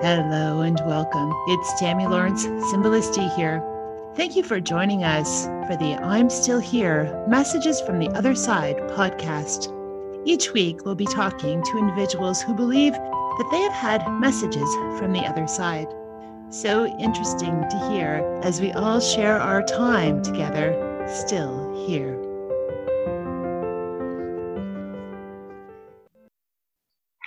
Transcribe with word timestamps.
Hello 0.00 0.60
and 0.60 0.80
welcome. 0.86 1.32
It's 1.48 1.80
Tammy 1.80 2.06
Lawrence, 2.06 2.46
Symbolisti 2.46 3.34
here. 3.34 3.60
Thank 4.14 4.36
you 4.36 4.44
for 4.44 4.60
joining 4.60 5.02
us 5.02 5.46
for 5.66 5.76
the 5.76 5.96
I'm 6.00 6.30
Still 6.30 6.60
Here 6.60 7.24
Messages 7.26 7.80
from 7.80 7.98
the 7.98 8.08
Other 8.10 8.36
Side 8.36 8.76
podcast. 8.92 9.74
Each 10.24 10.52
week, 10.52 10.84
we'll 10.84 10.94
be 10.94 11.04
talking 11.06 11.64
to 11.64 11.78
individuals 11.78 12.40
who 12.40 12.54
believe 12.54 12.92
that 12.92 13.48
they 13.50 13.60
have 13.60 13.72
had 13.72 14.08
messages 14.20 14.72
from 15.00 15.12
the 15.12 15.26
other 15.26 15.48
side. 15.48 15.88
So 16.50 16.86
interesting 17.00 17.68
to 17.68 17.90
hear 17.90 18.40
as 18.44 18.60
we 18.60 18.70
all 18.70 19.00
share 19.00 19.40
our 19.40 19.64
time 19.64 20.22
together, 20.22 21.08
still 21.08 21.84
here. 21.88 22.27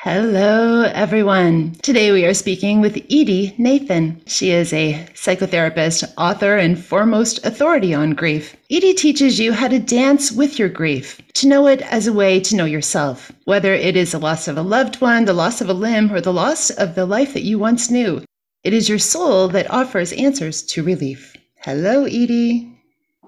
Hello, 0.03 0.81
everyone. 0.81 1.75
Today 1.83 2.11
we 2.11 2.25
are 2.25 2.33
speaking 2.33 2.81
with 2.81 2.97
Edie 3.11 3.53
Nathan. 3.59 4.19
She 4.25 4.49
is 4.49 4.73
a 4.73 4.95
psychotherapist, 5.13 6.11
author, 6.17 6.57
and 6.57 6.83
foremost 6.83 7.45
authority 7.45 7.93
on 7.93 8.15
grief. 8.15 8.57
Edie 8.71 8.95
teaches 8.95 9.39
you 9.39 9.53
how 9.53 9.67
to 9.67 9.77
dance 9.77 10.31
with 10.31 10.57
your 10.57 10.69
grief, 10.69 11.21
to 11.35 11.47
know 11.47 11.67
it 11.67 11.83
as 11.83 12.07
a 12.07 12.13
way 12.13 12.39
to 12.39 12.55
know 12.55 12.65
yourself, 12.65 13.31
whether 13.45 13.75
it 13.75 13.95
is 13.95 14.13
the 14.13 14.17
loss 14.17 14.47
of 14.47 14.57
a 14.57 14.63
loved 14.63 14.99
one, 15.01 15.25
the 15.25 15.33
loss 15.33 15.61
of 15.61 15.69
a 15.69 15.73
limb, 15.73 16.11
or 16.11 16.19
the 16.19 16.33
loss 16.33 16.71
of 16.71 16.95
the 16.95 17.05
life 17.05 17.35
that 17.35 17.43
you 17.43 17.59
once 17.59 17.91
knew. 17.91 18.23
It 18.63 18.73
is 18.73 18.89
your 18.89 18.97
soul 18.97 19.49
that 19.49 19.69
offers 19.69 20.13
answers 20.13 20.63
to 20.63 20.81
relief. 20.81 21.35
Hello, 21.57 22.05
Edie. 22.05 22.75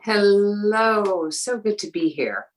Hello. 0.01 1.29
So 1.29 1.59
good 1.59 1.77
to 1.77 1.91
be 1.91 2.09
here. 2.09 2.47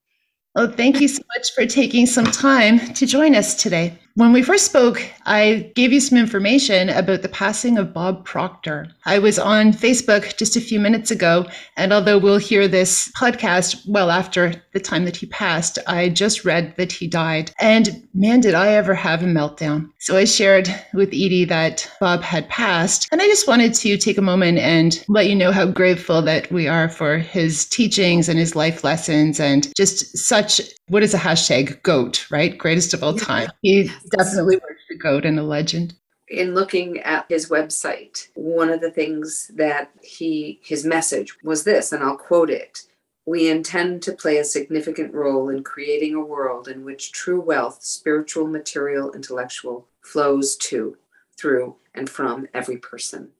Oh, 0.54 0.68
thank 0.68 1.02
you 1.02 1.08
so 1.08 1.20
much 1.36 1.52
for 1.54 1.66
taking 1.66 2.06
some 2.06 2.24
time 2.24 2.78
to 2.94 3.04
join 3.04 3.34
us 3.34 3.54
today. 3.54 3.98
When 4.16 4.32
we 4.32 4.40
first 4.40 4.64
spoke, 4.64 5.02
I 5.26 5.70
gave 5.74 5.92
you 5.92 6.00
some 6.00 6.16
information 6.16 6.88
about 6.88 7.20
the 7.20 7.28
passing 7.28 7.76
of 7.76 7.92
Bob 7.92 8.24
Proctor. 8.24 8.88
I 9.04 9.18
was 9.18 9.38
on 9.38 9.74
Facebook 9.74 10.38
just 10.38 10.56
a 10.56 10.60
few 10.62 10.80
minutes 10.80 11.10
ago, 11.10 11.44
and 11.76 11.92
although 11.92 12.16
we'll 12.16 12.38
hear 12.38 12.66
this 12.66 13.12
podcast 13.14 13.86
well 13.86 14.10
after 14.10 14.54
the 14.72 14.80
time 14.80 15.04
that 15.04 15.16
he 15.16 15.26
passed, 15.26 15.78
I 15.86 16.08
just 16.08 16.46
read 16.46 16.74
that 16.78 16.92
he 16.92 17.06
died. 17.06 17.50
And 17.60 18.08
man, 18.14 18.40
did 18.40 18.54
I 18.54 18.68
ever 18.68 18.94
have 18.94 19.22
a 19.22 19.26
meltdown. 19.26 19.90
So 19.98 20.16
I 20.16 20.24
shared 20.24 20.74
with 20.94 21.08
Edie 21.10 21.44
that 21.44 21.86
Bob 22.00 22.22
had 22.22 22.48
passed, 22.48 23.08
and 23.12 23.20
I 23.20 23.26
just 23.26 23.46
wanted 23.46 23.74
to 23.74 23.98
take 23.98 24.16
a 24.16 24.22
moment 24.22 24.56
and 24.56 25.04
let 25.08 25.28
you 25.28 25.34
know 25.34 25.52
how 25.52 25.66
grateful 25.66 26.22
that 26.22 26.50
we 26.50 26.66
are 26.66 26.88
for 26.88 27.18
his 27.18 27.66
teachings 27.66 28.30
and 28.30 28.38
his 28.38 28.56
life 28.56 28.82
lessons 28.82 29.40
and 29.40 29.70
just 29.76 30.16
such 30.16 30.62
what 30.88 31.02
is 31.02 31.14
a 31.14 31.18
hashtag 31.18 31.82
goat, 31.82 32.26
right? 32.30 32.56
Greatest 32.56 32.94
of 32.94 33.02
all 33.02 33.14
time. 33.14 33.50
He 33.62 33.90
definitely 34.16 34.56
was 34.56 34.76
a 34.90 34.94
goat 34.94 35.24
and 35.24 35.38
a 35.38 35.42
legend. 35.42 35.94
In 36.28 36.54
looking 36.54 36.98
at 37.00 37.26
his 37.28 37.48
website, 37.48 38.28
one 38.34 38.68
of 38.68 38.80
the 38.80 38.90
things 38.90 39.50
that 39.54 39.90
he 40.02 40.60
his 40.62 40.84
message 40.84 41.36
was 41.42 41.64
this, 41.64 41.92
and 41.92 42.02
I'll 42.02 42.16
quote 42.16 42.50
it. 42.50 42.82
We 43.26 43.50
intend 43.50 44.02
to 44.02 44.12
play 44.12 44.38
a 44.38 44.44
significant 44.44 45.12
role 45.12 45.48
in 45.48 45.64
creating 45.64 46.14
a 46.14 46.24
world 46.24 46.68
in 46.68 46.84
which 46.84 47.10
true 47.10 47.40
wealth, 47.40 47.82
spiritual, 47.82 48.46
material, 48.46 49.12
intellectual, 49.12 49.88
flows 50.00 50.56
to, 50.56 50.96
through, 51.36 51.74
and 51.92 52.08
from 52.08 52.46
every 52.54 52.76
person 52.76 53.30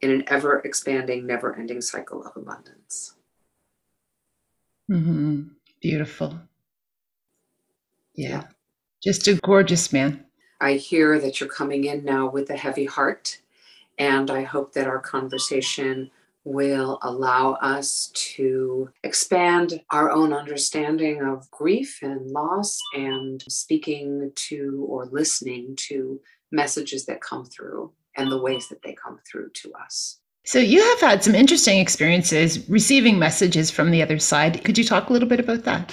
in 0.00 0.10
an 0.10 0.24
ever 0.26 0.58
expanding, 0.60 1.26
never 1.26 1.54
ending 1.56 1.80
cycle 1.80 2.24
of 2.24 2.36
abundance. 2.36 3.14
Mm-hmm. 4.90 5.42
Beautiful. 5.80 6.40
Yeah. 8.16 8.44
Just 9.02 9.28
a 9.28 9.34
gorgeous 9.44 9.92
man. 9.92 10.24
I 10.60 10.74
hear 10.74 11.20
that 11.20 11.38
you're 11.38 11.48
coming 11.48 11.84
in 11.84 12.04
now 12.04 12.28
with 12.30 12.50
a 12.50 12.56
heavy 12.56 12.86
heart, 12.86 13.38
and 13.98 14.30
I 14.30 14.42
hope 14.42 14.72
that 14.72 14.86
our 14.86 15.00
conversation 15.00 16.10
will 16.44 16.98
allow 17.02 17.54
us 17.54 18.10
to 18.14 18.88
expand 19.02 19.82
our 19.90 20.10
own 20.10 20.32
understanding 20.32 21.20
of 21.20 21.50
grief 21.50 21.98
and 22.02 22.30
loss 22.30 22.80
and 22.94 23.44
speaking 23.48 24.30
to 24.36 24.86
or 24.88 25.06
listening 25.06 25.74
to 25.76 26.20
messages 26.52 27.04
that 27.04 27.20
come 27.20 27.44
through 27.44 27.92
and 28.16 28.30
the 28.30 28.40
ways 28.40 28.68
that 28.68 28.80
they 28.82 28.94
come 28.94 29.18
through 29.30 29.50
to 29.50 29.72
us. 29.74 30.20
So, 30.44 30.60
you 30.60 30.80
have 30.80 31.00
had 31.00 31.24
some 31.24 31.34
interesting 31.34 31.80
experiences 31.80 32.68
receiving 32.68 33.18
messages 33.18 33.70
from 33.70 33.90
the 33.90 34.00
other 34.00 34.20
side. 34.20 34.62
Could 34.64 34.78
you 34.78 34.84
talk 34.84 35.10
a 35.10 35.12
little 35.12 35.28
bit 35.28 35.40
about 35.40 35.64
that? 35.64 35.92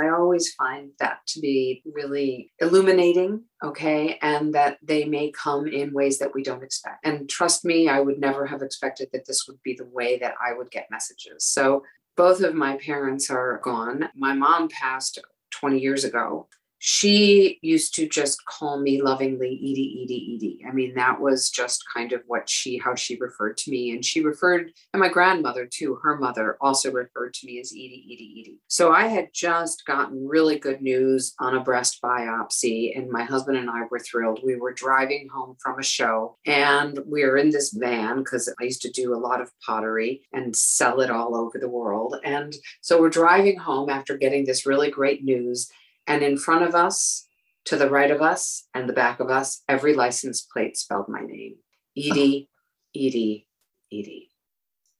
I 0.00 0.10
always 0.10 0.54
find 0.54 0.90
that 0.98 1.18
to 1.28 1.40
be 1.40 1.82
really 1.84 2.52
illuminating, 2.58 3.44
okay, 3.62 4.18
and 4.22 4.54
that 4.54 4.78
they 4.82 5.04
may 5.04 5.30
come 5.30 5.66
in 5.66 5.92
ways 5.92 6.18
that 6.18 6.34
we 6.34 6.42
don't 6.42 6.62
expect. 6.62 7.04
And 7.04 7.28
trust 7.28 7.64
me, 7.64 7.88
I 7.88 8.00
would 8.00 8.18
never 8.18 8.46
have 8.46 8.62
expected 8.62 9.08
that 9.12 9.26
this 9.26 9.46
would 9.46 9.62
be 9.62 9.74
the 9.74 9.86
way 9.86 10.18
that 10.18 10.34
I 10.44 10.52
would 10.52 10.70
get 10.70 10.90
messages. 10.90 11.44
So 11.44 11.82
both 12.16 12.42
of 12.42 12.54
my 12.54 12.76
parents 12.76 13.30
are 13.30 13.60
gone. 13.62 14.08
My 14.14 14.34
mom 14.34 14.68
passed 14.68 15.18
20 15.52 15.78
years 15.78 16.04
ago 16.04 16.48
she 16.82 17.58
used 17.60 17.94
to 17.94 18.08
just 18.08 18.42
call 18.46 18.80
me 18.80 19.02
lovingly 19.02 19.48
Edie, 19.48 20.00
Edie, 20.02 20.34
Edie. 20.34 20.64
I 20.66 20.72
mean, 20.72 20.94
that 20.94 21.20
was 21.20 21.50
just 21.50 21.84
kind 21.92 22.12
of 22.14 22.22
what 22.26 22.48
she, 22.48 22.78
how 22.78 22.94
she 22.94 23.18
referred 23.20 23.58
to 23.58 23.70
me. 23.70 23.90
And 23.90 24.02
she 24.02 24.22
referred, 24.22 24.72
and 24.94 25.00
my 25.00 25.10
grandmother 25.10 25.66
too, 25.66 25.98
her 26.02 26.16
mother 26.16 26.56
also 26.58 26.90
referred 26.90 27.34
to 27.34 27.46
me 27.46 27.60
as 27.60 27.70
Edie, 27.70 28.06
Edie, 28.10 28.40
Edie. 28.40 28.58
So 28.66 28.92
I 28.92 29.08
had 29.08 29.28
just 29.34 29.84
gotten 29.84 30.26
really 30.26 30.58
good 30.58 30.80
news 30.80 31.34
on 31.38 31.54
a 31.54 31.62
breast 31.62 32.00
biopsy, 32.02 32.96
and 32.96 33.10
my 33.10 33.24
husband 33.24 33.58
and 33.58 33.68
I 33.68 33.82
were 33.90 33.98
thrilled. 33.98 34.40
We 34.42 34.56
were 34.56 34.72
driving 34.72 35.28
home 35.28 35.56
from 35.62 35.78
a 35.78 35.82
show, 35.82 36.38
and 36.46 36.98
we 37.06 37.26
were 37.26 37.36
in 37.36 37.50
this 37.50 37.74
van 37.74 38.20
because 38.20 38.50
I 38.58 38.64
used 38.64 38.80
to 38.82 38.90
do 38.90 39.14
a 39.14 39.20
lot 39.20 39.42
of 39.42 39.52
pottery 39.66 40.22
and 40.32 40.56
sell 40.56 41.02
it 41.02 41.10
all 41.10 41.36
over 41.36 41.58
the 41.58 41.68
world. 41.68 42.16
And 42.24 42.54
so 42.80 42.98
we're 42.98 43.10
driving 43.10 43.58
home 43.58 43.90
after 43.90 44.16
getting 44.16 44.46
this 44.46 44.64
really 44.64 44.90
great 44.90 45.22
news 45.22 45.70
and 46.10 46.24
in 46.24 46.36
front 46.36 46.64
of 46.64 46.74
us, 46.74 47.28
to 47.66 47.76
the 47.76 47.88
right 47.88 48.10
of 48.10 48.20
us, 48.20 48.66
and 48.74 48.88
the 48.88 48.92
back 48.92 49.20
of 49.20 49.30
us, 49.30 49.62
every 49.68 49.94
license 49.94 50.40
plate 50.40 50.76
spelled 50.76 51.08
my 51.08 51.20
name 51.20 51.54
Edie, 51.96 52.48
Edie, 52.96 53.46
Edie. 53.92 54.28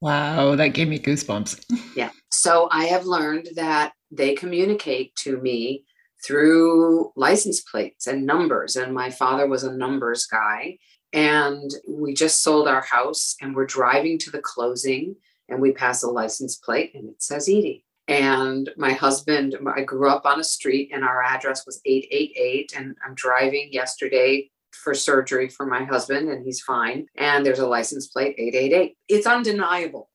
Wow, 0.01 0.55
that 0.55 0.69
gave 0.69 0.89
me 0.89 1.01
goosebumps. 1.01 1.65
yeah. 1.97 2.11
So 2.31 2.69
I 2.71 2.85
have 2.85 3.07
learned 3.07 3.49
that 3.57 3.93
they 4.13 4.35
communicate 4.35 5.15
to 5.17 5.39
me 5.39 5.85
through 6.25 7.11
license 7.17 7.61
plates 7.61 8.07
and 8.07 8.25
numbers. 8.25 8.77
And 8.77 8.95
my 8.95 9.11
father 9.11 9.49
was 9.49 9.65
a 9.65 9.77
numbers 9.77 10.27
guy. 10.27 10.79
And 11.13 11.71
we 11.89 12.15
just 12.15 12.43
sold 12.43 12.69
our 12.69 12.83
house 12.83 13.35
and 13.41 13.55
we're 13.55 13.67
driving 13.67 14.17
to 14.21 14.31
the 14.31 14.41
closing 14.41 15.17
and 15.49 15.61
we 15.61 15.73
pass 15.73 16.05
a 16.05 16.09
license 16.09 16.57
plate 16.57 16.93
and 16.95 17.09
it 17.09 17.21
says 17.21 17.49
Edie. 17.49 17.85
And 18.11 18.69
my 18.77 18.93
husband, 18.93 19.57
I 19.73 19.83
grew 19.83 20.11
up 20.11 20.27
on 20.27 20.41
a 20.41 20.45
street 20.45 20.91
and 20.93 21.05
our 21.05 21.23
address 21.23 21.65
was 21.65 21.81
888. 21.85 22.73
And 22.77 22.97
I'm 23.07 23.15
driving 23.15 23.73
yesterday 23.73 24.51
for 24.73 24.95
surgery 24.95 25.49
for 25.49 25.65
my 25.65 25.85
husband 25.85 26.29
and 26.29 26.45
he's 26.45 26.61
fine. 26.61 27.07
And 27.17 27.47
there's 27.47 27.61
a 27.61 27.69
license 27.69 28.09
plate 28.09 28.35
888. 28.37 28.97
It's 29.09 29.29
undeniable. 29.29 30.11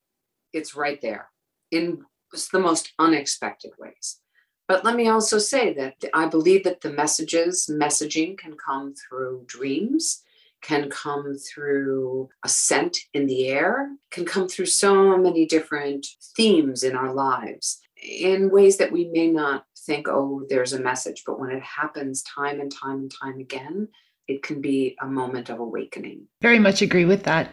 It's 0.52 0.76
right 0.76 1.00
there 1.00 1.30
in 1.70 2.04
the 2.52 2.60
most 2.60 2.92
unexpected 2.98 3.72
ways. 3.78 4.20
But 4.68 4.84
let 4.84 4.94
me 4.94 5.08
also 5.08 5.38
say 5.38 5.72
that 5.74 5.94
I 6.12 6.26
believe 6.26 6.64
that 6.64 6.82
the 6.82 6.90
messages, 6.90 7.70
messaging 7.72 8.36
can 8.36 8.56
come 8.58 8.92
through 8.94 9.44
dreams, 9.46 10.22
can 10.60 10.90
come 10.90 11.36
through 11.36 12.28
a 12.44 12.48
scent 12.48 12.98
in 13.14 13.26
the 13.26 13.48
air, 13.48 13.88
can 14.10 14.26
come 14.26 14.48
through 14.48 14.66
so 14.66 15.16
many 15.16 15.46
different 15.46 16.06
themes 16.36 16.82
in 16.82 16.94
our 16.94 17.14
lives 17.14 17.80
in 18.06 18.50
ways 18.50 18.76
that 18.76 18.92
we 18.92 19.08
may 19.12 19.28
not 19.28 19.64
think, 19.78 20.06
oh, 20.08 20.46
there's 20.48 20.72
a 20.72 20.80
message. 20.80 21.24
But 21.26 21.40
when 21.40 21.50
it 21.50 21.62
happens 21.62 22.22
time 22.22 22.60
and 22.60 22.72
time 22.72 23.00
and 23.00 23.12
time 23.12 23.40
again, 23.40 23.88
it 24.28 24.42
can 24.42 24.60
be 24.60 24.96
a 25.00 25.06
moment 25.06 25.50
of 25.50 25.58
awakening. 25.58 26.26
Very 26.40 26.58
much 26.58 26.82
agree 26.82 27.04
with 27.04 27.24
that. 27.24 27.52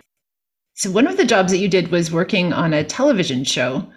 So, 0.76 0.90
one 0.90 1.08
of 1.08 1.18
the 1.18 1.26
jobs 1.26 1.52
that 1.52 1.60
you 1.60 1.68
did 1.68 1.90
was 1.90 2.12
working 2.12 2.52
on 2.54 2.74
a 2.74 2.84
television 2.84 3.44
show 3.44 3.88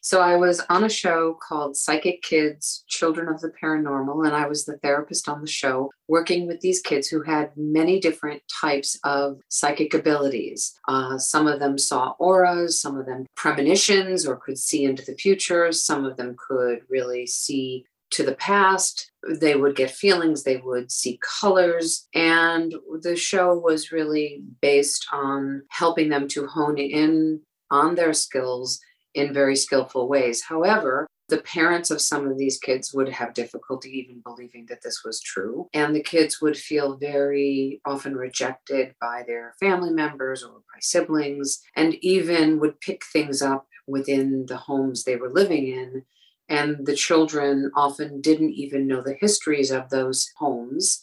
so 0.00 0.20
I 0.20 0.36
was 0.36 0.60
on 0.68 0.84
a 0.84 0.88
show 0.88 1.38
called 1.46 1.76
Psychic 1.76 2.22
Kids 2.22 2.84
Children 2.88 3.28
of 3.28 3.40
the 3.40 3.52
Paranormal, 3.62 4.26
and 4.26 4.34
I 4.34 4.46
was 4.46 4.64
the 4.64 4.78
therapist 4.78 5.28
on 5.28 5.40
the 5.40 5.46
show, 5.46 5.90
working 6.06 6.46
with 6.46 6.60
these 6.60 6.80
kids 6.80 7.08
who 7.08 7.22
had 7.22 7.50
many 7.56 8.00
different 8.00 8.42
types 8.60 8.98
of 9.04 9.40
psychic 9.48 9.94
abilities. 9.94 10.78
Uh, 10.86 11.18
some 11.18 11.46
of 11.46 11.60
them 11.60 11.78
saw 11.78 12.14
auras, 12.18 12.80
some 12.80 12.96
of 12.96 13.06
them 13.06 13.26
premonitions 13.34 14.26
or 14.26 14.36
could 14.36 14.58
see 14.58 14.84
into 14.84 15.04
the 15.04 15.14
future, 15.16 15.72
some 15.72 16.04
of 16.04 16.16
them 16.16 16.36
could 16.38 16.80
really 16.88 17.26
see 17.26 17.84
to 18.10 18.22
the 18.22 18.34
past. 18.36 19.10
They 19.28 19.54
would 19.56 19.76
get 19.76 19.90
feelings, 19.90 20.42
they 20.42 20.56
would 20.58 20.90
see 20.90 21.20
colors. 21.40 22.06
And 22.14 22.74
the 23.02 23.16
show 23.16 23.54
was 23.54 23.92
really 23.92 24.42
based 24.62 25.06
on 25.12 25.62
helping 25.68 26.08
them 26.08 26.28
to 26.28 26.46
hone 26.46 26.78
in 26.78 27.40
on 27.70 27.94
their 27.94 28.14
skills 28.14 28.80
in 29.18 29.34
very 29.34 29.56
skillful 29.56 30.08
ways. 30.08 30.42
However, 30.42 31.06
the 31.28 31.38
parents 31.38 31.90
of 31.90 32.00
some 32.00 32.26
of 32.26 32.38
these 32.38 32.58
kids 32.58 32.94
would 32.94 33.08
have 33.10 33.34
difficulty 33.34 33.90
even 33.90 34.22
believing 34.24 34.64
that 34.68 34.82
this 34.82 35.02
was 35.04 35.20
true. 35.20 35.68
And 35.74 35.94
the 35.94 36.02
kids 36.02 36.40
would 36.40 36.56
feel 36.56 36.96
very 36.96 37.82
often 37.84 38.16
rejected 38.16 38.94
by 39.00 39.24
their 39.26 39.54
family 39.60 39.92
members 39.92 40.42
or 40.42 40.52
by 40.52 40.78
siblings, 40.80 41.60
and 41.76 41.94
even 41.96 42.58
would 42.60 42.80
pick 42.80 43.04
things 43.04 43.42
up 43.42 43.66
within 43.86 44.46
the 44.46 44.56
homes 44.56 45.04
they 45.04 45.16
were 45.16 45.30
living 45.30 45.66
in. 45.66 46.04
And 46.48 46.86
the 46.86 46.96
children 46.96 47.70
often 47.76 48.22
didn't 48.22 48.52
even 48.52 48.86
know 48.86 49.02
the 49.02 49.18
histories 49.20 49.70
of 49.70 49.90
those 49.90 50.30
homes. 50.38 51.02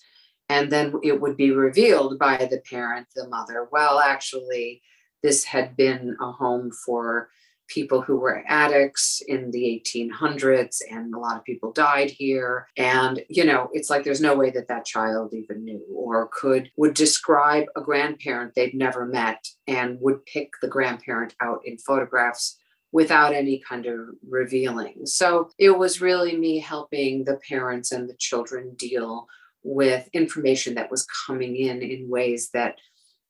And 0.49 0.71
then 0.71 0.93
it 1.03 1.21
would 1.21 1.37
be 1.37 1.51
revealed 1.51 2.17
by 2.17 2.37
the 2.37 2.61
parent, 2.67 3.07
the 3.15 3.27
mother, 3.27 3.67
well, 3.71 3.99
actually, 3.99 4.81
this 5.21 5.43
had 5.43 5.75
been 5.75 6.15
a 6.19 6.31
home 6.31 6.71
for 6.71 7.29
people 7.67 8.01
who 8.01 8.17
were 8.17 8.43
addicts 8.47 9.21
in 9.27 9.51
the 9.51 9.83
1800s 9.85 10.77
and 10.89 11.13
a 11.13 11.19
lot 11.19 11.37
of 11.37 11.43
people 11.43 11.71
died 11.71 12.09
here. 12.09 12.67
And 12.77 13.23
you 13.29 13.45
know 13.45 13.69
it's 13.73 13.89
like 13.89 14.03
there's 14.03 14.21
no 14.21 14.35
way 14.35 14.51
that 14.51 14.67
that 14.67 14.85
child 14.85 15.33
even 15.33 15.65
knew 15.65 15.83
or 15.93 16.29
could 16.31 16.69
would 16.77 16.93
describe 16.93 17.65
a 17.75 17.81
grandparent 17.81 18.53
they'd 18.55 18.73
never 18.73 19.05
met 19.05 19.45
and 19.67 19.99
would 20.01 20.25
pick 20.25 20.51
the 20.61 20.67
grandparent 20.67 21.35
out 21.41 21.61
in 21.65 21.77
photographs 21.77 22.57
without 22.91 23.33
any 23.33 23.61
kind 23.67 23.85
of 23.87 23.99
revealing. 24.27 25.05
So 25.05 25.49
it 25.59 25.71
was 25.77 26.01
really 26.01 26.37
me 26.37 26.59
helping 26.59 27.25
the 27.25 27.39
parents 27.49 27.91
and 27.91 28.07
the 28.07 28.15
children 28.17 28.73
deal 28.75 29.27
with 29.63 30.07
information 30.13 30.75
that 30.75 30.91
was 30.91 31.07
coming 31.27 31.55
in 31.55 31.81
in 31.81 32.07
ways 32.09 32.51
that 32.53 32.75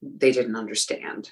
they 0.02 0.32
didn't 0.32 0.56
understand. 0.56 1.32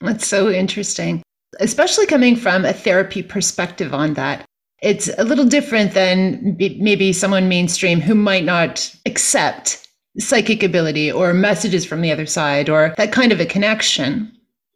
That's 0.00 0.26
so 0.26 0.48
interesting 0.48 1.22
especially 1.60 2.06
coming 2.06 2.36
from 2.36 2.64
a 2.64 2.72
therapy 2.72 3.22
perspective 3.22 3.94
on 3.94 4.14
that. 4.14 4.44
It's 4.80 5.10
a 5.18 5.24
little 5.24 5.44
different 5.44 5.94
than 5.94 6.56
maybe 6.58 7.12
someone 7.12 7.48
mainstream 7.48 8.00
who 8.00 8.14
might 8.14 8.44
not 8.44 8.94
accept 9.06 9.88
psychic 10.18 10.62
ability 10.62 11.10
or 11.10 11.34
messages 11.34 11.84
from 11.84 12.00
the 12.00 12.12
other 12.12 12.26
side 12.26 12.68
or 12.68 12.94
that 12.96 13.12
kind 13.12 13.32
of 13.32 13.40
a 13.40 13.46
connection. 13.46 14.32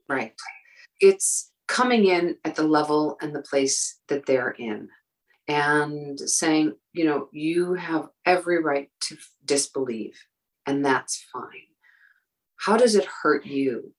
Right. 0.08 0.34
It's 1.00 1.50
coming 1.68 2.06
in 2.06 2.36
at 2.44 2.56
the 2.56 2.64
level 2.64 3.16
and 3.20 3.34
the 3.34 3.42
place 3.42 3.98
that 4.08 4.26
they're 4.26 4.50
in 4.58 4.88
and 5.48 6.18
saying, 6.18 6.74
you 6.92 7.04
know, 7.04 7.28
you 7.32 7.74
have 7.74 8.08
every 8.26 8.62
right 8.62 8.90
to 9.00 9.16
disbelieve, 9.44 10.16
and 10.66 10.84
that's 10.84 11.24
fine. 11.32 11.68
How 12.56 12.76
does 12.76 12.94
it 12.94 13.06
hurt 13.22 13.44
you 13.46 13.94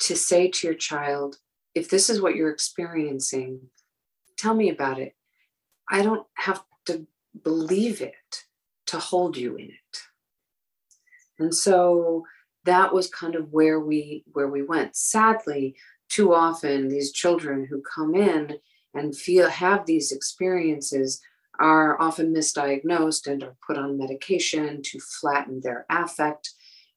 to 0.00 0.14
say 0.14 0.48
to 0.48 0.66
your 0.66 0.76
child, 0.76 1.36
if 1.74 1.90
this 1.90 2.08
is 2.08 2.20
what 2.20 2.36
you're 2.36 2.50
experiencing, 2.50 3.60
tell 4.36 4.54
me 4.54 4.70
about 4.70 4.98
it. 4.98 5.14
I 5.90 6.02
don't 6.02 6.26
have 6.34 6.62
to 6.86 7.06
believe 7.42 8.00
it 8.00 8.44
to 8.86 8.98
hold 8.98 9.36
you 9.36 9.56
in 9.56 9.66
it. 9.66 9.98
And 11.38 11.54
so 11.54 12.24
that 12.64 12.94
was 12.94 13.08
kind 13.08 13.34
of 13.34 13.52
where 13.52 13.80
we 13.80 14.24
where 14.32 14.48
we 14.48 14.62
went. 14.62 14.96
Sadly, 14.96 15.76
too 16.08 16.32
often 16.32 16.88
these 16.88 17.12
children 17.12 17.66
who 17.68 17.82
come 17.82 18.14
in 18.14 18.58
and 18.94 19.16
feel 19.16 19.48
have 19.48 19.84
these 19.84 20.12
experiences 20.12 21.20
are 21.58 22.00
often 22.00 22.32
misdiagnosed 22.32 23.26
and 23.26 23.42
are 23.42 23.56
put 23.66 23.76
on 23.76 23.98
medication 23.98 24.80
to 24.82 24.98
flatten 25.00 25.60
their 25.60 25.86
affect 25.90 26.50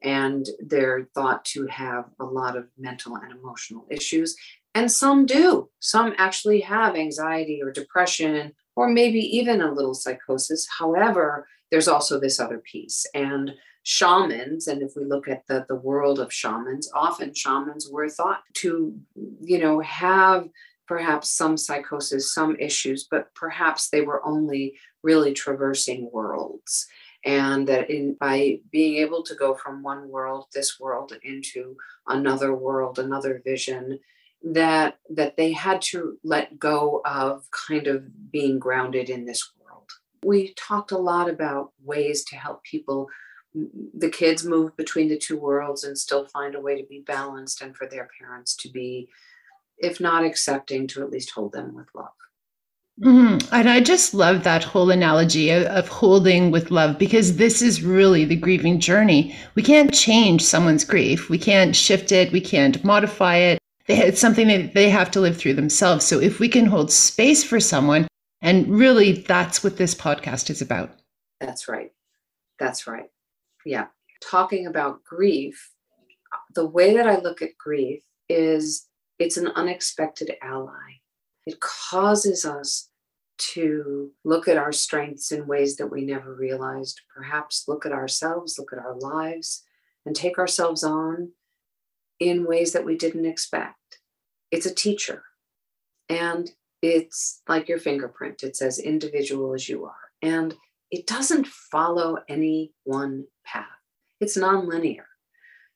and 0.04 0.48
they're 0.60 1.08
thought 1.16 1.44
to 1.44 1.66
have 1.68 2.06
a 2.20 2.26
lot 2.26 2.56
of 2.56 2.68
mental 2.78 3.16
and 3.16 3.32
emotional 3.32 3.86
issues 3.90 4.36
and 4.78 4.92
some 4.92 5.26
do. 5.26 5.70
Some 5.80 6.14
actually 6.20 6.62
have 6.62 6.96
anxiety 6.96 7.64
or 7.64 7.72
depression, 7.72 8.54
or 8.76 8.88
maybe 8.88 9.20
even 9.20 9.60
a 9.60 9.74
little 9.74 9.96
psychosis. 9.96 10.68
However, 10.78 11.48
there's 11.72 11.88
also 11.88 12.20
this 12.20 12.40
other 12.40 12.60
piece. 12.60 13.04
And 13.16 13.56
shamans, 13.82 14.68
and 14.68 14.84
if 14.84 14.92
we 14.96 15.04
look 15.04 15.28
at 15.28 15.48
the, 15.48 15.66
the 15.68 15.76
world 15.90 16.20
of 16.20 16.32
shamans, 16.32 16.92
often 16.94 17.34
shamans 17.34 17.90
were 17.92 18.08
thought 18.08 18.44
to, 18.58 18.96
you 19.42 19.58
know, 19.58 19.80
have 19.80 20.48
perhaps 20.88 21.30
some 21.30 21.58
psychosis, 21.58 22.32
some 22.32 22.56
issues, 22.60 23.08
but 23.10 23.34
perhaps 23.34 23.90
they 23.90 24.02
were 24.02 24.24
only 24.24 24.78
really 25.02 25.34
traversing 25.34 26.08
worlds. 26.14 26.86
And 27.26 27.68
that 27.68 27.90
in 27.90 28.16
by 28.20 28.60
being 28.72 28.98
able 28.98 29.24
to 29.24 29.34
go 29.34 29.56
from 29.56 29.82
one 29.82 30.08
world, 30.08 30.46
this 30.54 30.80
world, 30.80 31.14
into 31.24 31.76
another 32.08 32.54
world, 32.54 33.00
another 33.00 33.42
vision, 33.44 34.00
that 34.44 35.00
that 35.10 35.38
they 35.38 35.52
had 35.52 35.82
to 35.82 36.18
let 36.24 36.60
go 36.60 37.02
of 37.06 37.46
kind 37.52 37.88
of 37.88 38.32
being 38.32 38.60
grounded 38.60 39.10
in 39.10 39.26
this 39.26 39.52
world. 39.60 39.90
We 40.24 40.54
talked 40.54 40.92
a 40.92 40.98
lot 40.98 41.30
about 41.30 41.72
ways 41.84 42.24
to 42.26 42.36
help 42.36 42.64
people 42.64 43.08
the 43.54 44.10
kids 44.10 44.46
move 44.46 44.76
between 44.78 45.08
the 45.08 45.18
two 45.18 45.38
worlds 45.38 45.84
and 45.84 45.98
still 45.98 46.26
find 46.28 46.54
a 46.54 46.62
way 46.62 46.80
to 46.80 46.88
be 46.88 47.04
balanced 47.06 47.62
and 47.62 47.76
for 47.76 47.88
their 47.88 48.08
parents 48.20 48.56
to 48.56 48.70
be 48.70 49.10
if 49.80 50.00
not 50.00 50.24
accepting 50.24 50.88
to 50.88 51.02
at 51.04 51.12
least 51.12 51.32
hold 51.32 51.54
them 51.54 51.76
with 51.76 51.88
love. 51.94 52.08
Mm-hmm. 53.04 53.54
And 53.54 53.70
I 53.70 53.80
just 53.80 54.16
love 54.16 54.44
that 54.44 54.64
whole 54.64 54.90
analogy 54.90 55.52
of, 55.52 55.68
of, 55.68 55.88
holding 55.88 56.50
with 56.50 56.72
love 56.72 56.98
because 56.98 57.38
this 57.38 57.62
is 57.62 57.84
really 57.84 58.26
the 58.26 58.36
grieving 58.36 58.80
journey. 58.80 59.36
We 59.54 59.62
can't 59.62 59.94
change 59.94 60.44
someone's 60.44 60.84
grief. 60.84 61.30
We 61.30 61.38
can't 61.38 61.76
shift 61.76 62.12
it. 62.12 62.32
We 62.32 62.42
can't 62.42 62.84
modify 62.84 63.36
it 63.38 63.57
it's 63.88 64.20
something 64.20 64.48
that 64.48 64.74
they 64.74 64.90
have 64.90 65.12
to 65.12 65.22
live 65.22 65.38
through 65.38 65.54
themselves. 65.54 66.06
So 66.06 66.20
if 66.20 66.40
we 66.40 66.50
can 66.50 66.66
hold 66.66 66.92
space 66.92 67.44
for 67.44 67.60
someone, 67.60 68.08
and 68.42 68.68
really 68.68 69.14
that's 69.14 69.64
what 69.64 69.78
this 69.78 69.96
podcast 69.96 70.50
is 70.50 70.62
about. 70.62 70.92
That's 71.40 71.68
right. 71.68 71.92
That's 72.60 72.88
right. 72.88 73.10
Yeah. 73.66 73.88
Talking 74.22 74.68
about 74.68 75.04
grief, 75.04 75.72
the 76.56 76.68
way 76.68 76.96
that 76.96 77.08
I 77.08 77.20
look 77.20 77.42
at 77.42 77.58
grief 77.58 78.04
is 78.30 78.88
it's 79.20 79.38
an 79.38 79.48
unexpected 79.56 80.32
ally. 80.42 81.00
It 81.46 81.60
causes 81.60 82.46
us 82.46 82.90
to 83.38 84.12
look 84.26 84.48
at 84.48 84.58
our 84.58 84.72
strengths 84.72 85.32
in 85.32 85.48
ways 85.48 85.78
that 85.78 85.92
we 85.92 86.04
never 86.04 86.34
realized, 86.34 87.02
perhaps 87.16 87.66
look 87.68 87.86
at 87.86 87.92
ourselves, 87.92 88.58
look 88.58 88.74
at 88.74 88.80
our 88.80 88.98
lives, 88.98 89.64
and 90.06 90.16
take 90.16 90.40
ourselves 90.40 90.84
on 90.84 91.32
in 92.20 92.48
ways 92.48 92.74
that 92.74 92.86
we 92.86 92.98
didn't 92.98 93.26
expect. 93.26 94.00
It's 94.52 94.66
a 94.66 94.74
teacher. 94.74 95.24
And 96.10 96.50
it's 96.82 97.42
like 97.48 97.68
your 97.68 97.80
fingerprint, 97.80 98.44
it's 98.44 98.62
as 98.62 98.80
individual 98.80 99.54
as 99.54 99.68
you 99.68 99.86
are. 99.86 100.12
And 100.22 100.56
it 100.92 101.06
doesn't 101.06 101.48
follow 101.48 102.18
any 102.30 102.74
one 102.84 103.26
path, 103.46 103.66
it's 104.20 104.38
nonlinear. 104.38 105.06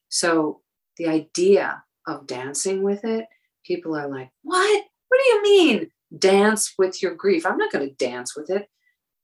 So 0.09 0.61
the 0.97 1.07
idea 1.07 1.83
of 2.07 2.27
dancing 2.27 2.83
with 2.83 3.03
it, 3.03 3.25
people 3.65 3.95
are 3.95 4.07
like, 4.07 4.29
what? 4.43 4.83
What 5.07 5.19
do 5.23 5.29
you 5.29 5.43
mean? 5.43 5.91
Dance 6.17 6.73
with 6.77 7.01
your 7.01 7.15
grief. 7.15 7.45
I'm 7.45 7.57
not 7.57 7.71
going 7.71 7.87
to 7.87 7.95
dance 7.95 8.35
with 8.35 8.49
it. 8.49 8.69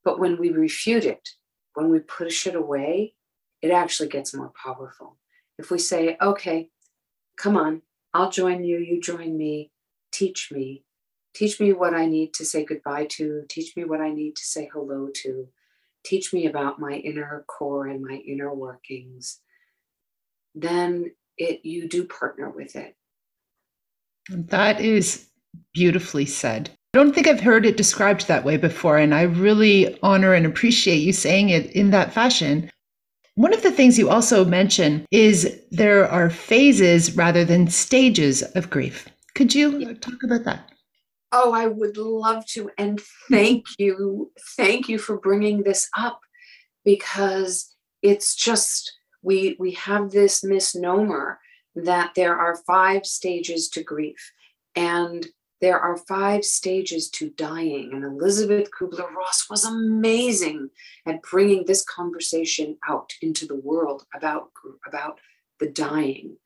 But 0.03 0.20
when 0.20 0.38
we 0.38 0.50
refute 0.51 1.06
it, 1.06 1.30
when 1.74 1.89
we 1.89 2.00
push 2.00 2.48
it 2.48 2.56
away, 2.56 3.13
it 3.62 3.72
actually 3.72 4.10
gets 4.10 4.34
more 4.34 4.51
powerful. 4.62 5.18
If 5.58 5.72
we 5.72 5.80
say, 5.80 6.18
okay, 6.22 6.70
Come 7.38 7.56
on, 7.56 7.82
I'll 8.13 8.32
join 8.32 8.63
you, 8.63 8.77
you 8.77 9.00
join 9.00 9.38
me. 9.38 9.72
Teach 10.12 10.51
me. 10.51 10.84
Teach 11.34 11.60
me 11.60 11.72
what 11.72 11.94
I 11.94 12.08
need 12.08 12.34
to 12.36 12.46
say 12.46 12.65
goodbye 12.65 13.06
to. 13.12 13.44
Teach 13.48 13.75
me 13.77 13.84
what 13.84 14.01
I 14.01 14.12
need 14.12 14.36
to 14.38 14.44
say 14.44 14.70
hello 14.74 15.10
to. 15.22 15.48
Teach 16.03 16.34
me 16.34 16.48
about 16.48 16.79
my 16.79 16.94
inner 16.94 17.46
core 17.48 17.86
and 17.86 18.03
my 18.03 18.15
inner 18.15 18.53
workings. 18.53 19.39
Then 20.56 21.12
it 21.38 21.63
you 21.63 21.88
do 21.88 22.06
partner 22.06 22.50
with 22.50 22.75
it. 22.75 22.96
That 24.29 24.82
is 24.82 25.27
beautifully 25.74 26.25
said. 26.25 26.72
I 26.94 26.98
don't 26.98 27.13
think 27.13 27.27
I've 27.27 27.39
heard 27.39 27.65
it 27.65 27.77
described 27.77 28.27
that 28.27 28.44
way 28.44 28.58
before, 28.58 28.98
and 28.98 29.13
I 29.13 29.24
really 29.24 30.00
honor 30.01 30.34
and 30.34 30.46
appreciate 30.46 30.98
you 30.98 31.13
saying 31.13 31.50
it 31.50 31.72
in 31.74 31.91
that 31.91 32.13
fashion. 32.13 32.72
One 33.38 33.53
of 33.53 33.62
the 33.62 33.72
things 33.72 34.00
you 34.00 34.10
also 34.10 34.44
mention 34.44 35.06
is 35.12 35.62
there 35.70 36.10
are 36.10 36.27
phases 36.32 37.15
rather 37.15 37.46
than 37.46 37.67
stages 37.67 38.41
of 38.56 38.72
grief. 38.72 39.08
Could 39.36 39.53
you 39.53 39.94
talk 39.94 40.24
about 40.24 40.44
that? 40.46 40.72
Oh, 41.32 41.53
I 41.53 41.67
would 41.67 41.98
love 41.98 42.48
to. 42.48 42.72
And 42.79 43.00
thank 43.29 43.67
you. 43.77 44.32
Thank 44.56 44.89
you 44.89 44.98
for 44.98 45.20
bringing 45.20 45.62
this 45.62 45.88
up 45.96 46.20
because 46.84 47.75
it's 48.01 48.36
just, 48.36 48.91
we, 49.22 49.56
we 49.60 49.74
have 49.74 50.10
this 50.10 50.44
misnomer 50.44 51.39
that 51.75 52.13
there 52.15 52.36
are 52.36 52.63
five 52.65 53.06
stages 53.06 53.70
to 53.70 53.84
grief. 53.84 54.32
And 54.75 55.27
there 55.60 55.80
are 55.80 55.98
five 55.98 56.46
stages 56.46 57.10
to 57.12 57.32
dying, 57.32 57.92
and 57.94 58.04
Elisabeth 58.04 58.70
Kubler 58.72 59.12
Ross 59.14 59.50
was 59.50 59.66
amazing 59.66 60.70
at 61.06 61.22
bringing 61.24 61.66
this 61.66 61.84
conversation 61.84 62.78
out 62.88 63.14
into 63.22 63.48
the 63.48 63.56
world 63.56 64.06
about, 64.14 64.52
about 64.86 65.20
the 65.60 65.68
dying. 65.68 66.38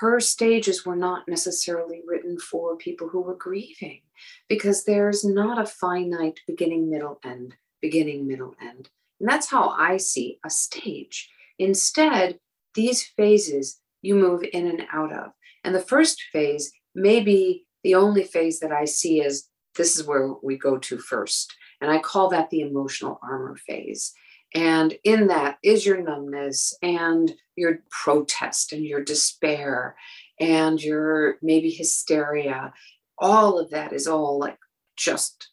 her 0.00 0.20
stages 0.20 0.84
were 0.86 0.96
not 0.96 1.28
necessarily 1.28 2.02
written 2.06 2.38
for 2.38 2.76
people 2.76 3.08
who 3.08 3.20
were 3.20 3.34
grieving 3.36 4.00
because 4.48 4.84
there's 4.84 5.24
not 5.24 5.60
a 5.60 5.66
finite 5.66 6.40
beginning, 6.46 6.90
middle, 6.90 7.18
end, 7.24 7.54
beginning, 7.80 8.26
middle, 8.26 8.54
end. 8.60 8.88
And 9.20 9.28
that's 9.28 9.50
how 9.50 9.70
I 9.70 9.96
see 9.96 10.38
a 10.44 10.50
stage. 10.50 11.30
Instead, 11.58 12.38
these 12.74 13.04
phases 13.04 13.80
you 14.02 14.14
move 14.14 14.42
in 14.52 14.66
and 14.66 14.82
out 14.92 15.12
of. 15.12 15.32
And 15.64 15.74
the 15.74 15.80
first 15.80 16.22
phase 16.32 16.72
may 16.94 17.20
be 17.20 17.65
the 17.86 17.94
only 17.94 18.24
phase 18.24 18.58
that 18.58 18.72
I 18.72 18.84
see 18.84 19.20
is 19.20 19.48
this 19.76 19.96
is 19.96 20.04
where 20.04 20.32
we 20.42 20.58
go 20.58 20.76
to 20.76 20.98
first. 20.98 21.54
And 21.80 21.88
I 21.88 22.00
call 22.00 22.28
that 22.30 22.50
the 22.50 22.62
emotional 22.62 23.20
armor 23.22 23.54
phase. 23.64 24.12
And 24.56 24.98
in 25.04 25.28
that 25.28 25.58
is 25.62 25.86
your 25.86 26.02
numbness 26.02 26.76
and 26.82 27.32
your 27.54 27.78
protest 27.92 28.72
and 28.72 28.84
your 28.84 29.04
despair 29.04 29.94
and 30.40 30.82
your 30.82 31.36
maybe 31.42 31.70
hysteria. 31.70 32.72
All 33.18 33.56
of 33.60 33.70
that 33.70 33.92
is 33.92 34.08
all 34.08 34.36
like 34.40 34.58
just 34.96 35.50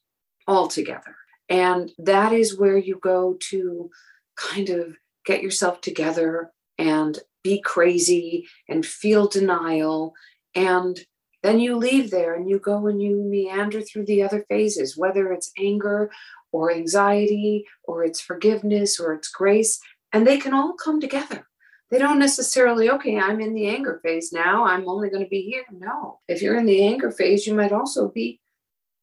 all 0.48 0.68
together. 0.68 1.16
And 1.50 1.92
that 2.00 2.34
is 2.34 2.58
where 2.58 2.78
you 2.78 2.98
go 3.00 3.38
to 3.52 3.92
kind 4.38 4.70
of 4.70 4.96
get 5.24 5.44
yourself 5.44 5.82
together 5.82 6.52
and 6.80 7.20
be 7.44 7.62
crazy 7.62 8.48
and 8.68 8.84
feel 8.84 9.28
denial. 9.28 10.16
And 10.56 11.00
then 11.44 11.60
you 11.60 11.76
leave 11.76 12.10
there 12.10 12.34
and 12.34 12.50
you 12.50 12.58
go 12.58 12.88
and 12.88 13.02
you 13.02 13.22
meander 13.22 13.82
through 13.82 14.06
the 14.06 14.24
other 14.24 14.46
phases, 14.50 14.98
whether 14.98 15.32
it's 15.32 15.52
anger 15.60 16.10
or 16.52 16.72
anxiety 16.72 17.66
or 17.84 18.04
it's 18.04 18.22
forgiveness 18.22 19.00
or 19.00 19.14
it's 19.14 19.28
grace, 19.28 19.80
and 20.14 20.26
they 20.26 20.38
can 20.38 20.54
all 20.54 20.74
come 20.74 21.02
together. 21.02 21.48
They 21.92 22.00
don't 22.00 22.18
necessarily, 22.18 22.90
okay, 22.90 23.20
I'm 23.20 23.40
in 23.42 23.54
the 23.54 23.68
anger 23.68 24.00
phase 24.02 24.32
now, 24.32 24.66
I'm 24.66 24.88
only 24.88 25.10
going 25.10 25.24
to 25.24 25.30
be 25.30 25.42
here. 25.42 25.66
No. 25.72 26.22
If 26.28 26.42
you're 26.42 26.58
in 26.58 26.66
the 26.66 26.84
anger 26.88 27.12
phase, 27.12 27.46
you 27.46 27.54
might 27.54 27.72
also 27.72 28.10
be 28.10 28.40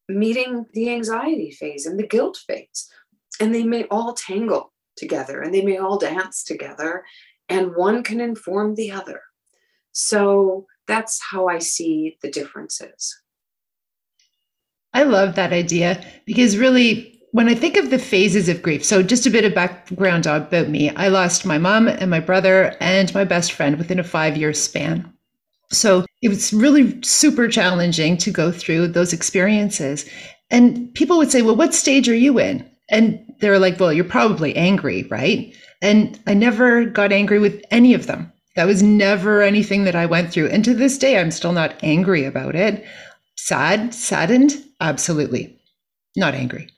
meeting 0.09 0.65
the 0.73 0.89
anxiety 0.89 1.51
phase 1.51 1.85
and 1.85 1.97
the 1.97 2.07
guilt 2.07 2.39
phase. 2.45 2.89
And 3.39 3.55
they 3.55 3.63
may 3.63 3.85
all 3.85 4.13
tangle 4.13 4.73
together 4.97 5.41
and 5.41 5.53
they 5.53 5.61
may 5.61 5.77
all 5.77 5.97
dance 5.97 6.43
together, 6.43 7.05
and 7.47 7.75
one 7.75 8.03
can 8.03 8.19
inform 8.19 8.75
the 8.75 8.91
other. 8.91 9.21
So 9.93 10.65
that's 10.87 11.19
how 11.21 11.47
I 11.47 11.59
see 11.59 12.17
the 12.21 12.31
differences. 12.31 13.17
I 14.93 15.03
love 15.03 15.35
that 15.35 15.53
idea 15.53 16.03
because 16.25 16.57
really, 16.57 17.19
when 17.31 17.47
I 17.47 17.55
think 17.55 17.77
of 17.77 17.89
the 17.89 17.99
phases 17.99 18.49
of 18.49 18.61
grief, 18.61 18.83
so 18.83 19.01
just 19.01 19.25
a 19.25 19.29
bit 19.29 19.45
of 19.45 19.55
background 19.55 20.25
about 20.25 20.67
me 20.67 20.89
I 20.95 21.07
lost 21.07 21.45
my 21.45 21.57
mom 21.57 21.87
and 21.87 22.09
my 22.09 22.19
brother 22.19 22.75
and 22.81 23.13
my 23.13 23.23
best 23.23 23.53
friend 23.53 23.77
within 23.77 23.99
a 23.99 24.03
five 24.03 24.35
year 24.35 24.53
span. 24.53 25.11
So 25.71 26.05
it 26.21 26.27
was 26.27 26.51
really 26.51 27.01
super 27.01 27.47
challenging 27.47 28.17
to 28.17 28.31
go 28.31 28.51
through 28.51 28.89
those 28.89 29.13
experiences. 29.13 30.09
And 30.49 30.93
people 30.93 31.17
would 31.17 31.31
say, 31.31 31.41
Well, 31.41 31.55
what 31.55 31.73
stage 31.73 32.09
are 32.09 32.15
you 32.15 32.37
in? 32.39 32.69
And 32.89 33.19
they're 33.39 33.59
like, 33.59 33.79
Well, 33.79 33.93
you're 33.93 34.03
probably 34.03 34.55
angry, 34.57 35.03
right? 35.03 35.55
And 35.81 36.19
I 36.27 36.33
never 36.33 36.85
got 36.85 37.13
angry 37.13 37.39
with 37.39 37.63
any 37.71 37.93
of 37.93 38.07
them. 38.07 38.31
That 38.55 38.67
was 38.67 38.83
never 38.83 39.41
anything 39.41 39.85
that 39.85 39.95
I 39.95 40.05
went 40.05 40.31
through. 40.31 40.47
And 40.47 40.63
to 40.65 40.73
this 40.73 40.97
day, 40.97 41.17
I'm 41.17 41.31
still 41.31 41.53
not 41.53 41.75
angry 41.81 42.25
about 42.25 42.55
it. 42.55 42.85
Sad, 43.35 43.93
saddened, 43.93 44.63
absolutely 44.79 45.57
not 46.15 46.33
angry. 46.33 46.69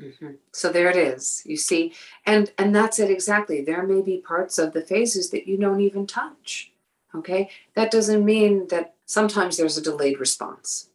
Mm-hmm. 0.00 0.30
So 0.52 0.72
there 0.72 0.88
it 0.88 0.96
is. 0.96 1.42
You 1.44 1.56
see, 1.56 1.92
and 2.24 2.50
and 2.56 2.74
that's 2.74 2.98
it 2.98 3.10
exactly. 3.10 3.60
There 3.62 3.82
may 3.82 4.00
be 4.00 4.18
parts 4.18 4.58
of 4.58 4.72
the 4.72 4.80
phases 4.80 5.30
that 5.30 5.46
you 5.46 5.56
don't 5.58 5.80
even 5.80 6.06
touch. 6.06 6.72
Okay, 7.14 7.50
that 7.74 7.90
doesn't 7.90 8.24
mean 8.24 8.68
that 8.68 8.94
sometimes 9.04 9.56
there's 9.56 9.76
a 9.76 9.82
delayed 9.82 10.18
response, 10.18 10.88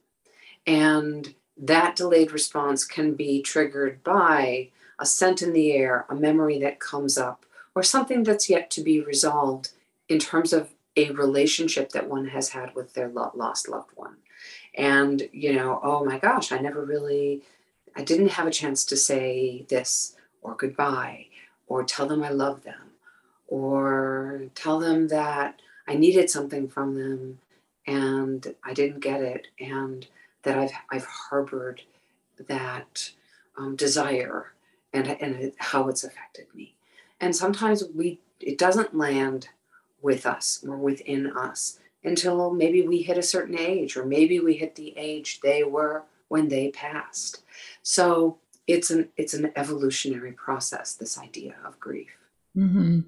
and 0.66 1.36
that 1.58 1.96
delayed 1.96 2.32
response 2.32 2.84
can 2.86 3.14
be 3.14 3.42
triggered 3.42 4.04
by 4.04 4.70
a 4.98 5.06
scent 5.06 5.42
in 5.42 5.54
the 5.54 5.74
air, 5.74 6.06
a 6.10 6.16
memory 6.16 6.58
that 6.60 6.80
comes 6.80 7.18
up, 7.18 7.46
or 7.76 7.84
something 7.84 8.24
that's 8.24 8.50
yet 8.50 8.72
to 8.72 8.82
be 8.82 9.02
resolved 9.02 9.70
in 10.10 10.20
terms 10.20 10.54
of 10.54 10.70
a 10.96 11.12
relationship 11.12 11.90
that 11.92 12.10
one 12.10 12.28
has 12.28 12.50
had 12.50 12.74
with 12.76 12.94
their 12.94 13.10
lost 13.10 13.68
loved 13.68 13.90
one. 13.96 14.16
And, 14.76 15.28
you 15.32 15.54
know, 15.54 15.80
oh 15.84 16.06
my 16.06 16.20
gosh, 16.20 16.52
I 16.52 16.60
never 16.60 16.84
really, 16.84 17.42
I 17.96 18.04
didn't 18.04 18.30
have 18.30 18.48
a 18.48 18.52
chance 18.52 18.86
to 18.86 18.98
say 18.98 19.66
this 19.70 20.16
or 20.42 20.56
goodbye 20.56 21.28
or 21.68 21.84
tell 21.84 22.08
them 22.08 22.24
I 22.24 22.30
love 22.30 22.64
them 22.64 22.92
or 23.48 24.44
tell 24.56 24.80
them 24.80 25.08
that 25.10 25.62
I 25.88 25.96
needed 25.96 26.30
something 26.30 26.68
from 26.68 26.96
them 26.96 27.40
and 27.88 28.56
I 28.64 28.74
didn't 28.74 29.00
get 29.02 29.22
it 29.22 29.48
and 29.60 30.08
that 30.44 30.58
I've, 30.58 30.72
I've 30.92 31.06
harbored 31.06 31.82
that 32.48 33.12
um, 33.58 33.76
desire 33.76 34.54
and, 34.94 35.08
and 35.08 35.54
how 35.58 35.88
it's 35.88 36.04
affected 36.04 36.48
me. 36.54 36.76
And 37.20 37.36
sometimes 37.36 37.84
we 37.94 38.20
it 38.40 38.58
doesn't 38.58 38.96
land 38.96 39.50
with 40.06 40.28
us 40.28 40.64
or 40.66 40.78
within 40.78 41.32
us 41.36 41.80
until 42.04 42.54
maybe 42.54 42.88
we 42.88 43.02
hit 43.02 43.18
a 43.18 43.24
certain 43.24 43.58
age 43.58 43.98
or 43.98 44.06
maybe 44.06 44.40
we 44.40 44.54
hit 44.54 44.76
the 44.76 44.94
age 44.96 45.40
they 45.42 45.64
were 45.64 46.04
when 46.28 46.48
they 46.48 46.70
passed. 46.70 47.44
So 47.82 48.38
it's 48.68 48.92
an 48.92 49.10
it's 49.18 49.34
an 49.34 49.52
evolutionary 49.56 50.32
process 50.32 50.94
this 50.94 51.18
idea 51.18 51.56
of 51.66 51.80
grief. 51.80 52.12
Mm-hmm. 52.56 53.00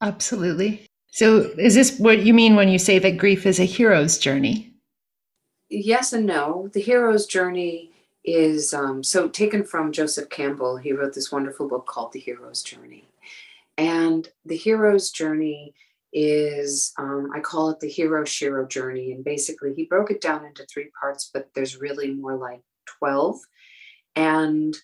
Absolutely. 0.00 0.86
So 1.12 1.38
is 1.56 1.74
this 1.76 1.98
what 1.98 2.24
you 2.26 2.34
mean 2.34 2.56
when 2.56 2.68
you 2.68 2.78
say 2.78 2.98
that 2.98 3.16
grief 3.16 3.46
is 3.46 3.60
a 3.60 3.64
hero's 3.64 4.18
journey? 4.18 4.72
Yes 5.68 6.12
and 6.12 6.26
no. 6.26 6.68
The 6.72 6.80
hero's 6.80 7.26
journey 7.26 7.92
is 8.24 8.74
um, 8.74 9.04
so 9.04 9.28
taken 9.28 9.62
from 9.64 9.92
Joseph 9.92 10.28
Campbell. 10.30 10.76
He 10.76 10.92
wrote 10.92 11.14
this 11.14 11.30
wonderful 11.30 11.68
book 11.68 11.86
called 11.86 12.12
The 12.12 12.18
Hero's 12.18 12.62
Journey. 12.62 13.08
And 13.78 14.28
the 14.44 14.56
hero's 14.56 15.10
journey 15.10 15.74
is, 16.12 16.92
um, 16.98 17.30
I 17.34 17.40
call 17.40 17.70
it 17.70 17.80
the 17.80 17.88
hero 17.88 18.24
shero 18.24 18.68
journey. 18.68 19.12
And 19.12 19.24
basically, 19.24 19.74
he 19.74 19.84
broke 19.84 20.10
it 20.10 20.20
down 20.20 20.44
into 20.44 20.64
three 20.66 20.90
parts, 21.00 21.30
but 21.32 21.48
there's 21.54 21.80
really 21.80 22.12
more 22.12 22.36
like 22.36 22.62
12. 22.98 23.38
And 24.16 24.76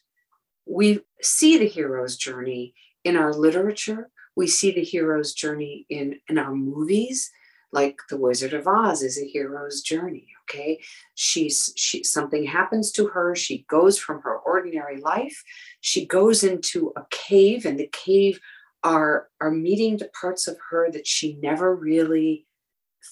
we 0.67 1.01
see 1.21 1.59
the 1.59 1.69
hero's 1.69 2.17
journey 2.17 2.75
in 3.05 3.17
our 3.17 3.33
literature, 3.33 4.11
we 4.35 4.47
see 4.47 4.73
the 4.73 4.85
hero's 4.85 5.33
journey 5.33 5.87
in, 5.89 6.21
in 6.29 6.39
our 6.39 6.55
movies 6.55 7.31
like 7.73 8.01
the 8.09 8.17
wizard 8.17 8.53
of 8.53 8.67
oz 8.67 9.03
is 9.03 9.21
a 9.21 9.27
hero's 9.27 9.81
journey 9.81 10.29
okay 10.45 10.81
she's 11.15 11.73
she 11.77 12.03
something 12.05 12.45
happens 12.45 12.93
to 12.93 13.09
her 13.09 13.35
she 13.35 13.65
goes 13.69 13.99
from 13.99 14.23
her 14.23 14.39
ordinary 14.39 15.01
life 15.01 15.43
she 15.81 16.07
goes 16.07 16.45
into 16.45 16.93
a 16.97 17.05
cave 17.11 17.67
and 17.67 17.79
the 17.79 17.91
cave 17.93 18.41
are 18.87 19.29
are 19.41 19.51
meeting 19.51 19.97
the 19.97 20.11
parts 20.19 20.47
of 20.47 20.57
her 20.71 20.91
that 20.93 21.07
she 21.07 21.37
never 21.43 21.75
really 21.75 22.47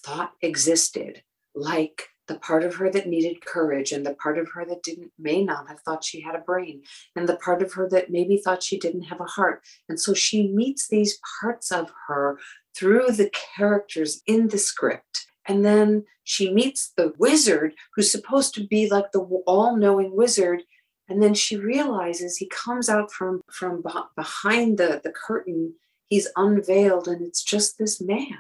thought 0.05 0.33
existed 0.41 1.23
like 1.55 2.09
the 2.29 2.37
part 2.37 2.63
of 2.63 2.77
her 2.77 2.89
that 2.91 3.09
needed 3.09 3.45
courage 3.45 3.91
and 3.91 4.07
the 4.07 4.15
part 4.15 4.39
of 4.39 4.49
her 4.53 4.65
that 4.65 4.83
didn't 4.85 5.11
may 5.19 5.43
not 5.43 5.69
have 5.69 5.81
thought 5.81 6.05
she 6.05 6.21
had 6.21 6.37
a 6.37 6.39
brain 6.39 6.81
and 7.17 7.29
the 7.29 7.37
part 7.37 7.61
of 7.61 7.73
her 7.73 7.89
that 7.89 8.11
maybe 8.11 8.37
thought 8.37 8.63
she 8.63 8.79
didn't 8.79 9.03
have 9.03 9.21
a 9.21 9.25
heart. 9.25 9.63
And 9.89 10.01
so 10.01 10.15
she 10.15 10.49
meets 10.49 10.89
these 10.89 11.19
parts 11.41 11.71
of 11.71 11.93
her 12.07 12.39
through 12.75 13.09
the 13.09 13.31
characters 13.57 14.23
in 14.27 14.49
the 14.49 14.59
script. 14.59 15.27
And 15.47 15.65
then 15.65 16.05
she 16.23 16.55
meets 16.55 16.93
the 16.97 17.13
wizard 17.19 17.75
who's 17.95 18.11
supposed 18.11 18.55
to 18.55 18.67
be 18.67 18.89
like 18.89 19.13
the 19.13 19.21
all-knowing 19.21 20.17
wizard 20.17 20.63
and 21.09 21.23
then 21.23 21.35
she 21.35 21.57
realizes 21.57 22.37
he 22.37 22.49
comes 22.49 22.89
out 22.89 23.13
from 23.13 23.43
from 23.51 23.83
behind 24.17 24.79
the 24.79 25.01
the 25.03 25.13
curtain. 25.13 25.75
He's 26.07 26.29
unveiled 26.37 27.09
and 27.09 27.23
it's 27.23 27.43
just 27.43 27.79
this 27.79 28.01
man. 28.01 28.39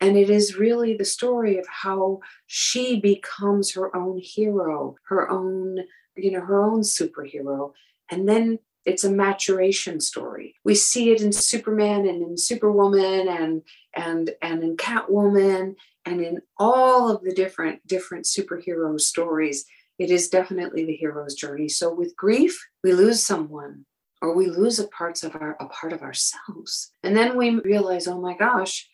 And 0.00 0.16
it 0.16 0.28
is 0.28 0.56
really 0.56 0.96
the 0.96 1.04
story 1.04 1.56
of 1.58 1.66
how 1.66 2.20
she 2.46 3.00
becomes 3.00 3.72
her 3.72 3.94
own 3.96 4.18
hero 4.18 4.96
her 5.08 5.30
own 5.30 5.78
you 6.16 6.32
know 6.32 6.40
her 6.40 6.62
own 6.62 6.80
superhero. 6.80 7.72
And 8.10 8.28
then 8.28 8.58
it's 8.84 9.04
a 9.04 9.10
maturation 9.10 10.00
story. 10.00 10.54
We 10.64 10.74
see 10.76 11.10
it 11.10 11.20
in 11.20 11.32
superman 11.32 12.06
and 12.06 12.22
in 12.22 12.36
superwoman 12.36 13.28
and 13.28 13.62
and 13.94 14.30
and 14.42 14.62
in 14.62 14.76
catwoman 14.76 15.76
and 16.04 16.20
in 16.20 16.40
all 16.58 17.10
of 17.10 17.22
the 17.22 17.34
different 17.34 17.86
different 17.86 18.26
superhero 18.26 19.00
stories 19.00 19.64
it 19.98 20.10
is 20.10 20.28
definitely 20.28 20.84
the 20.84 20.94
hero's 20.94 21.34
journey. 21.34 21.68
So 21.68 21.92
with 21.92 22.16
grief, 22.16 22.58
we 22.82 22.92
lose 22.92 23.24
someone 23.24 23.86
or 24.22 24.34
we 24.34 24.46
lose 24.46 24.78
a 24.78 24.88
parts 24.88 25.22
of 25.22 25.34
our 25.36 25.56
a 25.60 25.66
part 25.66 25.92
of 25.92 26.02
ourselves. 26.02 26.90
And 27.02 27.16
then 27.16 27.36
we 27.36 27.60
realize, 27.60 28.06
oh 28.06 28.20
my 28.20 28.36
gosh, 28.36 28.88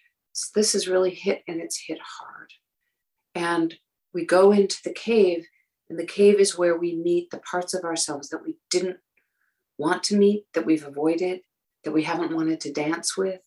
this 0.54 0.74
is 0.74 0.88
really 0.88 1.14
hit 1.14 1.42
and 1.48 1.60
it's 1.60 1.80
hit 1.86 1.98
hard. 2.00 2.50
And 3.34 3.74
we 4.14 4.26
go 4.26 4.52
into 4.52 4.76
the 4.84 4.92
cave, 4.92 5.46
and 5.88 5.98
the 5.98 6.06
cave 6.06 6.38
is 6.38 6.58
where 6.58 6.76
we 6.76 6.94
meet 6.94 7.30
the 7.30 7.38
parts 7.38 7.72
of 7.72 7.84
ourselves 7.84 8.28
that 8.28 8.44
we 8.44 8.56
didn't 8.70 8.98
want 9.78 10.02
to 10.04 10.16
meet, 10.16 10.44
that 10.54 10.66
we've 10.66 10.84
avoided, 10.84 11.40
that 11.84 11.92
we 11.92 12.02
haven't 12.02 12.34
wanted 12.34 12.60
to 12.60 12.72
dance 12.72 13.16
with. 13.16 13.40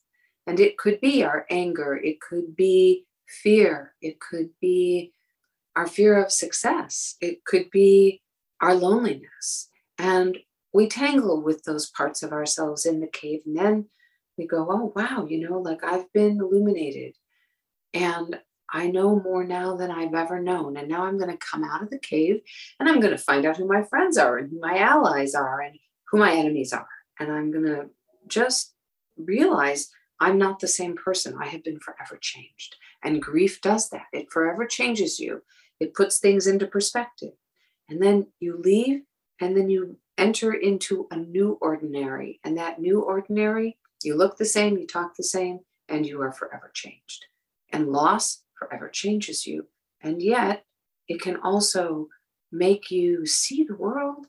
And 0.47 0.59
it 0.59 0.77
could 0.77 0.99
be 1.01 1.23
our 1.23 1.45
anger, 1.49 1.95
it 1.95 2.19
could 2.19 2.55
be 2.55 3.05
fear. 3.27 3.93
It 4.01 4.19
could 4.19 4.49
be 4.61 5.13
our 5.75 5.87
fear 5.87 6.21
of 6.23 6.31
success. 6.31 7.15
It 7.21 7.43
could 7.45 7.69
be 7.71 8.21
our 8.61 8.75
loneliness. 8.75 9.69
And 9.97 10.37
we 10.73 10.87
tangle 10.87 11.41
with 11.41 11.63
those 11.63 11.89
parts 11.89 12.23
of 12.23 12.31
ourselves 12.31 12.85
in 12.85 12.99
the 12.99 13.07
cave. 13.07 13.41
And 13.45 13.57
then 13.57 13.85
we 14.37 14.47
go, 14.47 14.67
oh, 14.69 14.93
wow, 14.95 15.25
you 15.29 15.47
know, 15.47 15.59
like 15.59 15.83
I've 15.83 16.11
been 16.13 16.39
illuminated 16.39 17.15
and 17.93 18.39
I 18.71 18.87
know 18.87 19.19
more 19.19 19.45
now 19.45 19.77
than 19.77 19.91
I've 19.91 20.13
ever 20.13 20.41
known. 20.41 20.75
And 20.75 20.89
now 20.89 21.05
I'm 21.05 21.17
going 21.17 21.31
to 21.31 21.37
come 21.37 21.63
out 21.63 21.81
of 21.81 21.89
the 21.89 21.99
cave 21.99 22.41
and 22.79 22.89
I'm 22.89 22.99
going 22.99 23.15
to 23.15 23.17
find 23.17 23.45
out 23.45 23.57
who 23.57 23.67
my 23.67 23.83
friends 23.83 24.17
are 24.17 24.37
and 24.37 24.49
who 24.49 24.59
my 24.59 24.79
allies 24.79 25.33
are 25.33 25.61
and 25.61 25.77
who 26.09 26.17
my 26.17 26.33
enemies 26.33 26.73
are. 26.73 26.87
And 27.19 27.31
I'm 27.31 27.51
going 27.51 27.65
to 27.65 27.85
just 28.27 28.73
realize 29.17 29.89
I'm 30.19 30.37
not 30.37 30.59
the 30.59 30.67
same 30.67 30.95
person. 30.95 31.37
I 31.39 31.47
have 31.47 31.63
been 31.63 31.79
forever 31.79 32.17
changed. 32.19 32.75
And 33.03 33.21
grief 33.21 33.61
does 33.61 33.89
that. 33.89 34.07
It 34.11 34.31
forever 34.31 34.65
changes 34.65 35.19
you, 35.19 35.41
it 35.79 35.93
puts 35.93 36.19
things 36.19 36.47
into 36.47 36.67
perspective. 36.67 37.33
And 37.89 38.01
then 38.01 38.27
you 38.39 38.59
leave 38.63 39.01
and 39.39 39.55
then 39.55 39.69
you 39.69 39.97
enter 40.17 40.53
into 40.53 41.07
a 41.11 41.17
new 41.17 41.57
ordinary. 41.61 42.39
And 42.43 42.57
that 42.57 42.79
new 42.79 43.01
ordinary, 43.01 43.77
you 44.03 44.15
look 44.15 44.37
the 44.37 44.45
same, 44.45 44.77
you 44.77 44.87
talk 44.87 45.15
the 45.15 45.23
same, 45.23 45.59
and 45.89 46.05
you 46.05 46.21
are 46.21 46.31
forever 46.31 46.71
changed. 46.73 47.25
And 47.71 47.89
loss 47.89 48.43
forever 48.57 48.89
changes 48.89 49.45
you. 49.45 49.67
And 50.01 50.21
yet, 50.21 50.65
it 51.07 51.21
can 51.21 51.37
also 51.37 52.07
make 52.51 52.89
you 52.89 53.25
see 53.25 53.63
the 53.63 53.75
world 53.75 54.27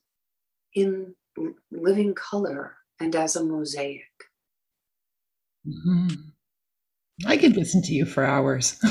in 0.74 1.14
living 1.70 2.14
color 2.14 2.76
and 2.98 3.14
as 3.14 3.36
a 3.36 3.44
mosaic. 3.44 4.02
Mm-hmm. 5.66 6.14
I 7.26 7.36
could 7.36 7.56
listen 7.56 7.82
to 7.82 7.92
you 7.92 8.04
for 8.04 8.24
hours. 8.24 8.78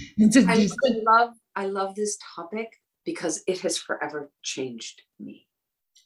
I 0.48 0.68
love 1.06 1.34
I 1.54 1.66
love 1.66 1.94
this 1.94 2.18
topic 2.34 2.68
because 3.04 3.42
it 3.46 3.60
has 3.60 3.76
forever 3.76 4.30
changed 4.42 5.02
me. 5.20 5.46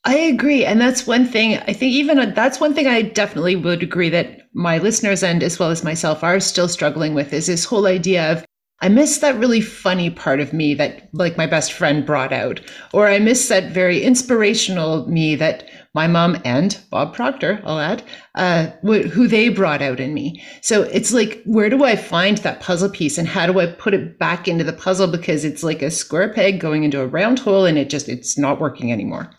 I 0.05 0.14
agree. 0.14 0.64
And 0.64 0.81
that's 0.81 1.07
one 1.07 1.26
thing 1.26 1.59
I 1.59 1.73
think, 1.73 1.93
even 1.93 2.33
that's 2.33 2.61
one 2.61 2.75
thing 2.75 2.87
I 2.87 3.02
definitely 3.02 3.57
would 3.57 3.83
agree 3.83 4.09
that 4.11 4.43
my 4.55 4.78
listeners 4.78 5.23
and 5.23 5.43
as 5.43 5.59
well 5.59 5.71
as 5.71 5.83
myself 5.83 6.23
are 6.23 6.38
still 6.38 6.69
struggling 6.69 7.12
with 7.12 7.33
is 7.33 7.49
this 7.49 7.64
whole 7.64 7.87
idea 7.87 8.33
of 8.33 8.45
I 8.81 8.88
miss 8.88 9.19
that 9.19 9.38
really 9.38 9.62
funny 9.62 10.11
part 10.11 10.38
of 10.38 10.52
me 10.52 10.75
that 10.75 11.09
like 11.14 11.38
my 11.38 11.47
best 11.47 11.73
friend 11.73 12.05
brought 12.05 12.33
out, 12.33 12.61
or 12.93 13.09
I 13.09 13.19
miss 13.19 13.49
that 13.49 13.73
very 13.73 14.02
inspirational 14.02 15.09
me 15.09 15.35
that 15.37 15.64
my 15.96 16.06
mom 16.06 16.36
and 16.44 16.78
Bob 16.90 17.14
Proctor, 17.14 17.58
I'll 17.64 17.80
add, 17.80 18.02
uh, 18.34 18.66
who 18.82 19.26
they 19.26 19.48
brought 19.48 19.80
out 19.80 19.98
in 19.98 20.12
me. 20.12 20.42
So 20.60 20.82
it's 20.82 21.10
like, 21.10 21.42
where 21.46 21.70
do 21.70 21.84
I 21.84 21.96
find 21.96 22.36
that 22.38 22.60
puzzle 22.60 22.90
piece 22.90 23.16
and 23.16 23.26
how 23.26 23.46
do 23.46 23.58
I 23.60 23.64
put 23.64 23.94
it 23.94 24.18
back 24.18 24.46
into 24.46 24.62
the 24.62 24.74
puzzle? 24.74 25.06
Because 25.06 25.42
it's 25.42 25.62
like 25.62 25.80
a 25.80 25.90
square 25.90 26.30
peg 26.34 26.60
going 26.60 26.84
into 26.84 27.00
a 27.00 27.06
round 27.06 27.38
hole 27.38 27.64
and 27.64 27.78
it 27.78 27.88
just, 27.88 28.10
it's 28.10 28.36
not 28.36 28.60
working 28.60 28.92
anymore. 28.92 29.30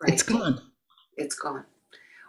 Right. 0.00 0.14
It's 0.14 0.22
gone. 0.22 0.62
It's 1.18 1.34
gone. 1.34 1.66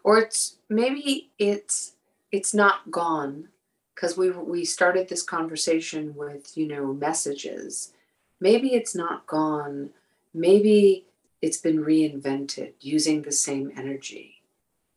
Or 0.03 0.19
it's 0.19 0.57
maybe 0.67 1.31
it's, 1.39 1.93
it's 2.33 2.53
not 2.53 2.91
gone 2.91 3.47
because 3.95 4.17
we, 4.17 4.31
we 4.31 4.65
started 4.65 5.07
this 5.07 5.23
conversation 5.23 6.13
with, 6.17 6.57
you 6.57 6.67
know, 6.67 6.91
messages. 6.91 7.93
Maybe 8.41 8.73
it's 8.73 8.95
not 8.95 9.27
gone. 9.27 9.91
Maybe 10.33 11.05
it's 11.41 11.57
been 11.57 11.83
reinvented 11.83 12.73
using 12.79 13.21
the 13.21 13.31
same 13.31 13.71
energy, 13.75 14.43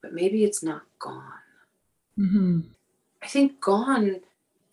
but 0.02 0.12
maybe 0.12 0.44
it's 0.44 0.62
not 0.62 0.82
gone. 0.98 1.42
Mm-hmm. 2.18 2.60
I 3.22 3.26
think 3.26 3.60
gone, 3.60 4.20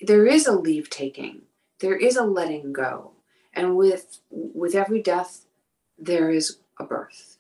there 0.02 0.26
is 0.26 0.46
a 0.48 0.56
leave 0.56 0.90
taking, 0.90 1.44
there 1.80 1.96
is 1.96 2.18
a 2.18 2.24
letting 2.24 2.74
go. 2.74 3.12
And 3.54 3.76
with 3.76 4.20
with 4.30 4.76
every 4.76 5.02
death, 5.02 5.46
there 5.98 6.30
is 6.30 6.58
a 6.80 6.84
birth. 6.84 7.38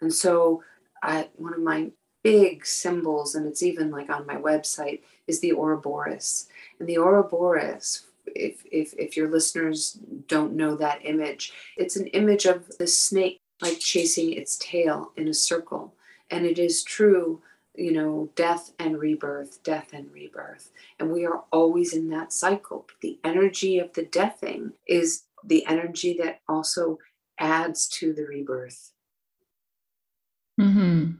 And 0.00 0.12
so 0.12 0.62
I, 1.02 1.28
one 1.36 1.54
of 1.54 1.60
my 1.60 1.90
big 2.22 2.66
symbols, 2.66 3.34
and 3.34 3.46
it's 3.46 3.62
even 3.62 3.90
like 3.90 4.10
on 4.10 4.26
my 4.26 4.36
website, 4.36 5.00
is 5.26 5.40
the 5.40 5.52
Ouroboros. 5.52 6.48
And 6.78 6.88
the 6.88 6.98
Ouroboros 6.98 8.06
if, 8.26 8.62
if, 8.70 8.94
if 8.94 9.16
your 9.16 9.30
listeners 9.30 9.98
don't 10.28 10.54
know 10.54 10.76
that 10.76 11.04
image, 11.04 11.52
it's 11.76 11.96
an 11.96 12.06
image 12.08 12.46
of 12.46 12.76
the 12.78 12.86
snake 12.86 13.40
like 13.60 13.78
chasing 13.78 14.32
its 14.32 14.58
tail 14.58 15.12
in 15.16 15.28
a 15.28 15.34
circle. 15.34 15.94
And 16.30 16.44
it 16.44 16.58
is 16.58 16.82
true, 16.82 17.42
you 17.74 17.92
know, 17.92 18.30
death 18.34 18.72
and 18.78 18.98
rebirth, 18.98 19.62
death 19.62 19.90
and 19.92 20.10
rebirth. 20.12 20.70
And 20.98 21.12
we 21.12 21.24
are 21.24 21.44
always 21.52 21.92
in 21.92 22.08
that 22.10 22.32
cycle. 22.32 22.86
The 23.00 23.18
energy 23.24 23.78
of 23.78 23.92
the 23.92 24.04
deathing 24.04 24.72
is 24.86 25.24
the 25.44 25.66
energy 25.66 26.16
that 26.22 26.40
also 26.48 26.98
adds 27.38 27.88
to 27.88 28.12
the 28.12 28.24
rebirth. 28.24 28.92
Mm-hmm. 30.60 31.12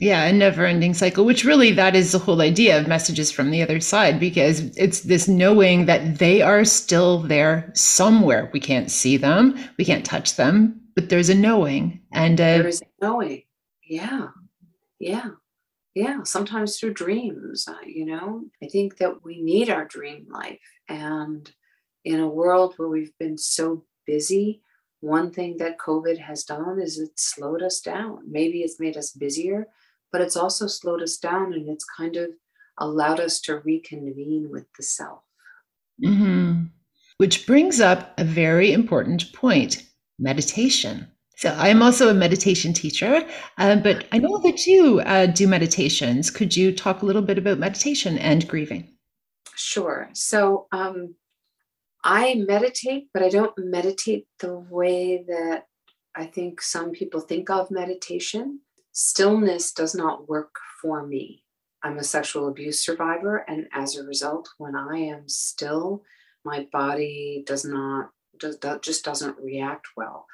Yeah, 0.00 0.24
a 0.26 0.32
never 0.32 0.64
ending 0.64 0.94
cycle, 0.94 1.24
which 1.24 1.44
really 1.44 1.72
that 1.72 1.96
is 1.96 2.12
the 2.12 2.20
whole 2.20 2.40
idea 2.40 2.78
of 2.78 2.86
messages 2.86 3.32
from 3.32 3.50
the 3.50 3.62
other 3.62 3.80
side, 3.80 4.20
because 4.20 4.60
it's 4.76 5.00
this 5.00 5.26
knowing 5.26 5.86
that 5.86 6.18
they 6.18 6.40
are 6.40 6.64
still 6.64 7.18
there 7.18 7.72
somewhere. 7.74 8.48
We 8.52 8.60
can't 8.60 8.92
see 8.92 9.16
them, 9.16 9.58
we 9.76 9.84
can't 9.84 10.04
touch 10.04 10.36
them, 10.36 10.80
but 10.94 11.08
there's 11.08 11.30
a 11.30 11.34
knowing. 11.34 12.00
And 12.12 12.40
uh, 12.40 12.58
there 12.58 12.68
is 12.68 12.80
a 12.80 13.04
knowing. 13.04 13.42
Yeah. 13.82 14.28
Yeah. 15.00 15.30
Yeah. 15.94 16.22
Sometimes 16.22 16.78
through 16.78 16.94
dreams, 16.94 17.66
uh, 17.66 17.84
you 17.84 18.06
know, 18.06 18.44
I 18.62 18.66
think 18.66 18.98
that 18.98 19.24
we 19.24 19.42
need 19.42 19.68
our 19.68 19.84
dream 19.84 20.28
life. 20.30 20.60
And 20.88 21.50
in 22.04 22.20
a 22.20 22.28
world 22.28 22.74
where 22.76 22.88
we've 22.88 23.16
been 23.18 23.36
so 23.36 23.84
busy, 24.06 24.62
one 25.00 25.32
thing 25.32 25.56
that 25.58 25.78
COVID 25.78 26.18
has 26.18 26.44
done 26.44 26.80
is 26.80 26.98
it 26.98 27.18
slowed 27.18 27.62
us 27.62 27.80
down. 27.80 28.30
Maybe 28.30 28.62
it's 28.62 28.78
made 28.80 28.96
us 28.96 29.10
busier, 29.12 29.66
but 30.12 30.20
it's 30.20 30.36
also 30.36 30.66
slowed 30.66 31.02
us 31.02 31.16
down 31.16 31.52
and 31.52 31.68
it's 31.68 31.84
kind 31.96 32.16
of 32.16 32.30
allowed 32.78 33.20
us 33.20 33.40
to 33.42 33.58
reconvene 33.58 34.48
with 34.50 34.66
the 34.76 34.82
self. 34.82 35.20
Mm-hmm. 36.04 36.64
Which 37.18 37.46
brings 37.46 37.80
up 37.80 38.14
a 38.18 38.24
very 38.24 38.72
important 38.72 39.32
point 39.32 39.84
meditation. 40.18 41.08
So 41.36 41.54
I'm 41.56 41.82
also 41.82 42.08
a 42.08 42.14
meditation 42.14 42.72
teacher, 42.72 43.24
uh, 43.58 43.76
but 43.76 44.06
I 44.10 44.18
know 44.18 44.38
that 44.38 44.66
you 44.66 45.00
uh, 45.00 45.26
do 45.26 45.46
meditations. 45.46 46.30
Could 46.30 46.56
you 46.56 46.72
talk 46.72 47.02
a 47.02 47.06
little 47.06 47.22
bit 47.22 47.38
about 47.38 47.58
meditation 47.58 48.18
and 48.18 48.46
grieving? 48.48 48.96
Sure. 49.54 50.08
So 50.14 50.66
um, 50.72 51.14
I 52.02 52.34
meditate, 52.34 53.08
but 53.12 53.22
I 53.22 53.28
don't 53.28 53.52
meditate 53.56 54.26
the 54.40 54.58
way 54.58 55.24
that 55.28 55.64
I 56.14 56.26
think 56.26 56.60
some 56.60 56.90
people 56.90 57.20
think 57.20 57.50
of 57.50 57.70
meditation 57.70 58.60
stillness 58.98 59.70
does 59.70 59.94
not 59.94 60.28
work 60.28 60.56
for 60.82 61.06
me. 61.06 61.44
I'm 61.84 61.98
a 61.98 62.02
sexual 62.02 62.48
abuse 62.48 62.84
survivor, 62.84 63.36
and 63.36 63.68
as 63.72 63.96
a 63.96 64.02
result, 64.02 64.48
when 64.58 64.74
I 64.74 64.96
am 64.96 65.28
still, 65.28 66.02
my 66.44 66.66
body 66.72 67.44
does 67.46 67.64
not 67.64 68.10
does, 68.40 68.58
just 68.82 69.04
doesn't 69.04 69.38
react 69.38 69.86
well. 69.96 70.26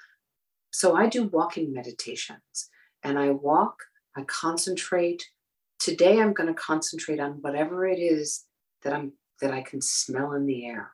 So 0.71 0.97
I 0.97 1.09
do 1.09 1.25
walking 1.25 1.75
meditations, 1.75 2.71
and 3.03 3.19
I 3.19 3.33
walk. 3.33 3.77
I 4.17 4.23
concentrate. 4.23 5.29
Today, 5.79 6.19
I'm 6.19 6.33
going 6.33 6.49
to 6.49 6.55
concentrate 6.55 7.21
on 7.21 7.43
whatever 7.43 7.87
it 7.87 7.99
is 7.99 8.47
that 8.83 8.95
I'm 8.95 9.13
that 9.43 9.53
I 9.53 9.61
can 9.61 9.83
smell 9.83 10.33
in 10.33 10.47
the 10.47 10.65
air, 10.65 10.93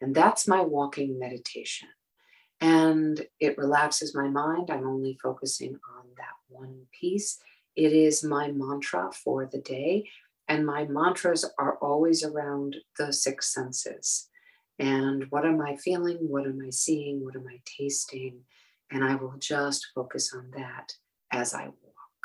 and 0.00 0.14
that's 0.14 0.46
my 0.46 0.60
walking 0.60 1.18
meditation 1.18 1.88
and 2.62 3.20
it 3.40 3.58
relaxes 3.58 4.14
my 4.14 4.28
mind. 4.28 4.70
I'm 4.70 4.86
only 4.86 5.18
focusing 5.20 5.74
on 5.98 6.04
that 6.16 6.36
one 6.48 6.82
piece. 6.98 7.38
It 7.74 7.92
is 7.92 8.22
my 8.22 8.52
mantra 8.52 9.10
for 9.12 9.46
the 9.50 9.58
day. 9.58 10.08
And 10.46 10.64
my 10.64 10.84
mantras 10.84 11.44
are 11.58 11.76
always 11.78 12.22
around 12.22 12.76
the 12.98 13.12
six 13.12 13.52
senses. 13.52 14.28
And 14.78 15.26
what 15.30 15.44
am 15.44 15.60
I 15.60 15.76
feeling? 15.76 16.18
What 16.20 16.46
am 16.46 16.60
I 16.64 16.70
seeing? 16.70 17.24
What 17.24 17.34
am 17.34 17.46
I 17.48 17.60
tasting? 17.64 18.42
And 18.92 19.02
I 19.02 19.16
will 19.16 19.34
just 19.38 19.88
focus 19.92 20.32
on 20.32 20.52
that 20.56 20.92
as 21.32 21.54
I 21.54 21.64
walk. 21.64 22.22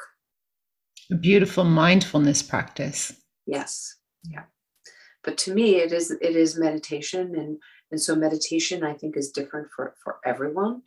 A 1.11 1.15
beautiful 1.15 1.63
mindfulness 1.63 2.43
practice. 2.43 3.11
Yes. 3.47 3.95
Yeah. 4.23 4.43
But 5.23 5.37
to 5.39 5.53
me, 5.53 5.77
it 5.77 5.91
is 5.91 6.11
it 6.11 6.35
is 6.35 6.59
meditation 6.59 7.35
and 7.35 7.57
and 7.91 8.01
so 8.01 8.15
meditation, 8.15 8.83
I 8.83 8.93
think, 8.93 9.15
is 9.15 9.31
different 9.31 9.69
for, 9.75 9.95
for 10.03 10.17
everyone. 10.25 10.81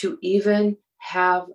To 0.00 0.18
even 0.20 0.76
have 0.98 1.46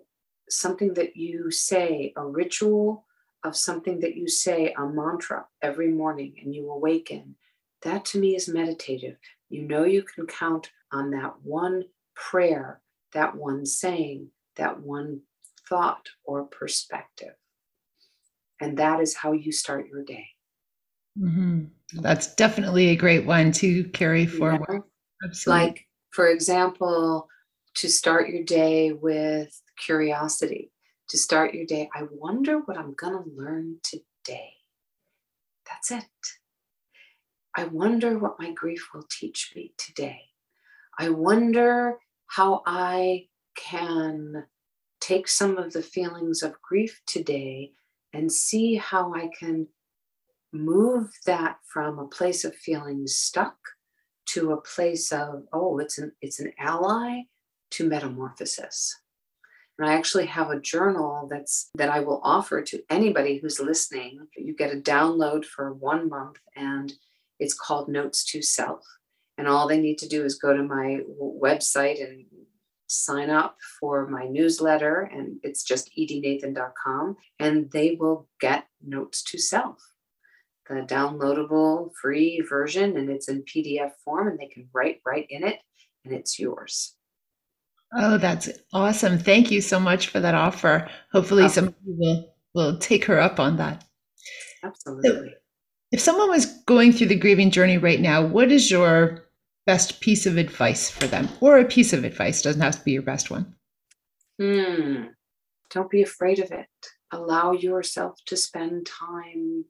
something 0.48 0.94
that 0.94 1.16
you 1.16 1.50
say, 1.50 2.12
a 2.16 2.24
ritual 2.24 3.04
of 3.44 3.56
something 3.56 4.00
that 4.00 4.16
you 4.16 4.28
say, 4.28 4.74
a 4.76 4.86
mantra 4.86 5.46
every 5.62 5.88
morning, 5.88 6.34
and 6.42 6.54
you 6.54 6.70
awaken, 6.70 7.36
that 7.82 8.04
to 8.06 8.18
me 8.18 8.34
is 8.34 8.48
meditative. 8.48 9.16
You 9.48 9.62
know, 9.62 9.84
you 9.84 10.02
can 10.02 10.26
count 10.26 10.70
on 10.92 11.10
that 11.10 11.34
one 11.42 11.84
prayer, 12.14 12.80
that 13.12 13.36
one 13.36 13.64
saying, 13.64 14.28
that 14.56 14.80
one 14.80 15.20
thought 15.68 16.08
or 16.24 16.44
perspective. 16.44 17.34
And 18.60 18.76
that 18.78 19.00
is 19.00 19.14
how 19.14 19.32
you 19.32 19.52
start 19.52 19.88
your 19.88 20.02
day. 20.02 20.26
Mm-hmm. 21.20 21.64
That's 22.00 22.34
definitely 22.34 22.88
a 22.88 22.96
great 22.96 23.24
one 23.24 23.52
to 23.52 23.84
carry 23.84 24.26
forward. 24.26 24.66
Yeah. 24.68 24.78
Absolutely. 25.24 25.64
Like, 25.64 25.86
for 26.10 26.28
example, 26.28 27.28
to 27.74 27.88
start 27.88 28.28
your 28.28 28.44
day 28.44 28.92
with 28.92 29.60
curiosity, 29.76 30.72
to 31.08 31.18
start 31.18 31.54
your 31.54 31.66
day, 31.66 31.88
I 31.94 32.04
wonder 32.10 32.58
what 32.58 32.76
I'm 32.76 32.94
going 32.94 33.14
to 33.14 33.30
learn 33.30 33.76
today. 33.82 34.52
That's 35.66 35.90
it. 35.90 36.04
I 37.56 37.64
wonder 37.64 38.18
what 38.18 38.38
my 38.38 38.52
grief 38.52 38.88
will 38.94 39.06
teach 39.10 39.52
me 39.56 39.72
today. 39.76 40.20
I 40.98 41.08
wonder 41.10 41.98
how 42.26 42.62
I 42.66 43.26
can 43.56 44.44
take 45.00 45.28
some 45.28 45.56
of 45.56 45.72
the 45.72 45.82
feelings 45.82 46.42
of 46.42 46.60
grief 46.62 47.00
today 47.06 47.72
and 48.12 48.30
see 48.30 48.74
how 48.74 49.14
I 49.14 49.30
can 49.38 49.66
move 50.52 51.10
that 51.26 51.56
from 51.66 51.98
a 51.98 52.06
place 52.06 52.44
of 52.44 52.54
feeling 52.54 53.06
stuck 53.06 53.56
to 54.26 54.52
a 54.52 54.60
place 54.60 55.12
of 55.12 55.44
oh 55.52 55.78
it's 55.78 55.98
an 55.98 56.12
it's 56.20 56.40
an 56.40 56.52
ally 56.58 57.20
to 57.70 57.88
metamorphosis. 57.88 58.98
And 59.78 59.88
i 59.88 59.94
actually 59.94 60.26
have 60.26 60.50
a 60.50 60.60
journal 60.60 61.28
that's 61.30 61.70
that 61.74 61.90
i 61.90 62.00
will 62.00 62.20
offer 62.24 62.62
to 62.62 62.82
anybody 62.90 63.38
who's 63.38 63.60
listening. 63.60 64.26
You 64.36 64.54
get 64.54 64.72
a 64.72 64.80
download 64.80 65.44
for 65.44 65.74
one 65.74 66.08
month 66.08 66.36
and 66.56 66.92
it's 67.38 67.54
called 67.54 67.88
notes 67.88 68.24
to 68.32 68.42
self. 68.42 68.84
And 69.36 69.46
all 69.46 69.68
they 69.68 69.80
need 69.80 69.98
to 69.98 70.08
do 70.08 70.24
is 70.24 70.34
go 70.34 70.56
to 70.56 70.62
my 70.64 71.00
website 71.20 72.02
and 72.02 72.24
sign 72.88 73.30
up 73.30 73.56
for 73.78 74.08
my 74.08 74.24
newsletter 74.24 75.02
and 75.12 75.38
it's 75.42 75.62
just 75.62 75.90
edienathan.com 75.96 77.16
and 77.38 77.70
they 77.70 77.96
will 78.00 78.26
get 78.40 78.64
notes 78.84 79.22
to 79.22 79.38
self 79.38 79.78
the 80.74 80.82
downloadable 80.82 81.90
free 82.00 82.44
version 82.48 82.96
and 82.96 83.10
it's 83.10 83.28
in 83.28 83.42
PDF 83.42 83.92
form 84.04 84.28
and 84.28 84.38
they 84.38 84.46
can 84.46 84.68
write 84.72 85.00
right 85.06 85.26
in 85.30 85.44
it 85.46 85.58
and 86.04 86.14
it's 86.14 86.38
yours. 86.38 86.94
Oh, 87.94 88.18
that's 88.18 88.50
awesome. 88.72 89.18
Thank 89.18 89.50
you 89.50 89.60
so 89.60 89.80
much 89.80 90.08
for 90.08 90.20
that 90.20 90.34
offer. 90.34 90.88
Hopefully 91.12 91.44
oh. 91.44 91.48
some 91.48 91.74
will, 91.84 92.34
will 92.54 92.78
take 92.78 93.04
her 93.06 93.18
up 93.18 93.40
on 93.40 93.56
that. 93.56 93.84
Absolutely. 94.62 95.10
So 95.10 95.28
if 95.92 96.00
someone 96.00 96.28
was 96.28 96.46
going 96.66 96.92
through 96.92 97.06
the 97.06 97.16
grieving 97.16 97.50
journey 97.50 97.78
right 97.78 98.00
now, 98.00 98.24
what 98.24 98.52
is 98.52 98.70
your 98.70 99.24
best 99.66 100.00
piece 100.00 100.26
of 100.26 100.36
advice 100.36 100.90
for 100.90 101.06
them? 101.06 101.28
Or 101.40 101.58
a 101.58 101.64
piece 101.64 101.92
of 101.92 102.04
advice, 102.04 102.42
doesn't 102.42 102.60
have 102.60 102.78
to 102.78 102.84
be 102.84 102.92
your 102.92 103.02
best 103.02 103.30
one. 103.30 103.54
Hmm. 104.40 105.04
Don't 105.70 105.90
be 105.90 106.02
afraid 106.02 106.38
of 106.38 106.50
it. 106.50 106.68
Allow 107.10 107.52
yourself 107.52 108.18
to 108.26 108.36
spend 108.36 108.86
time 108.86 109.64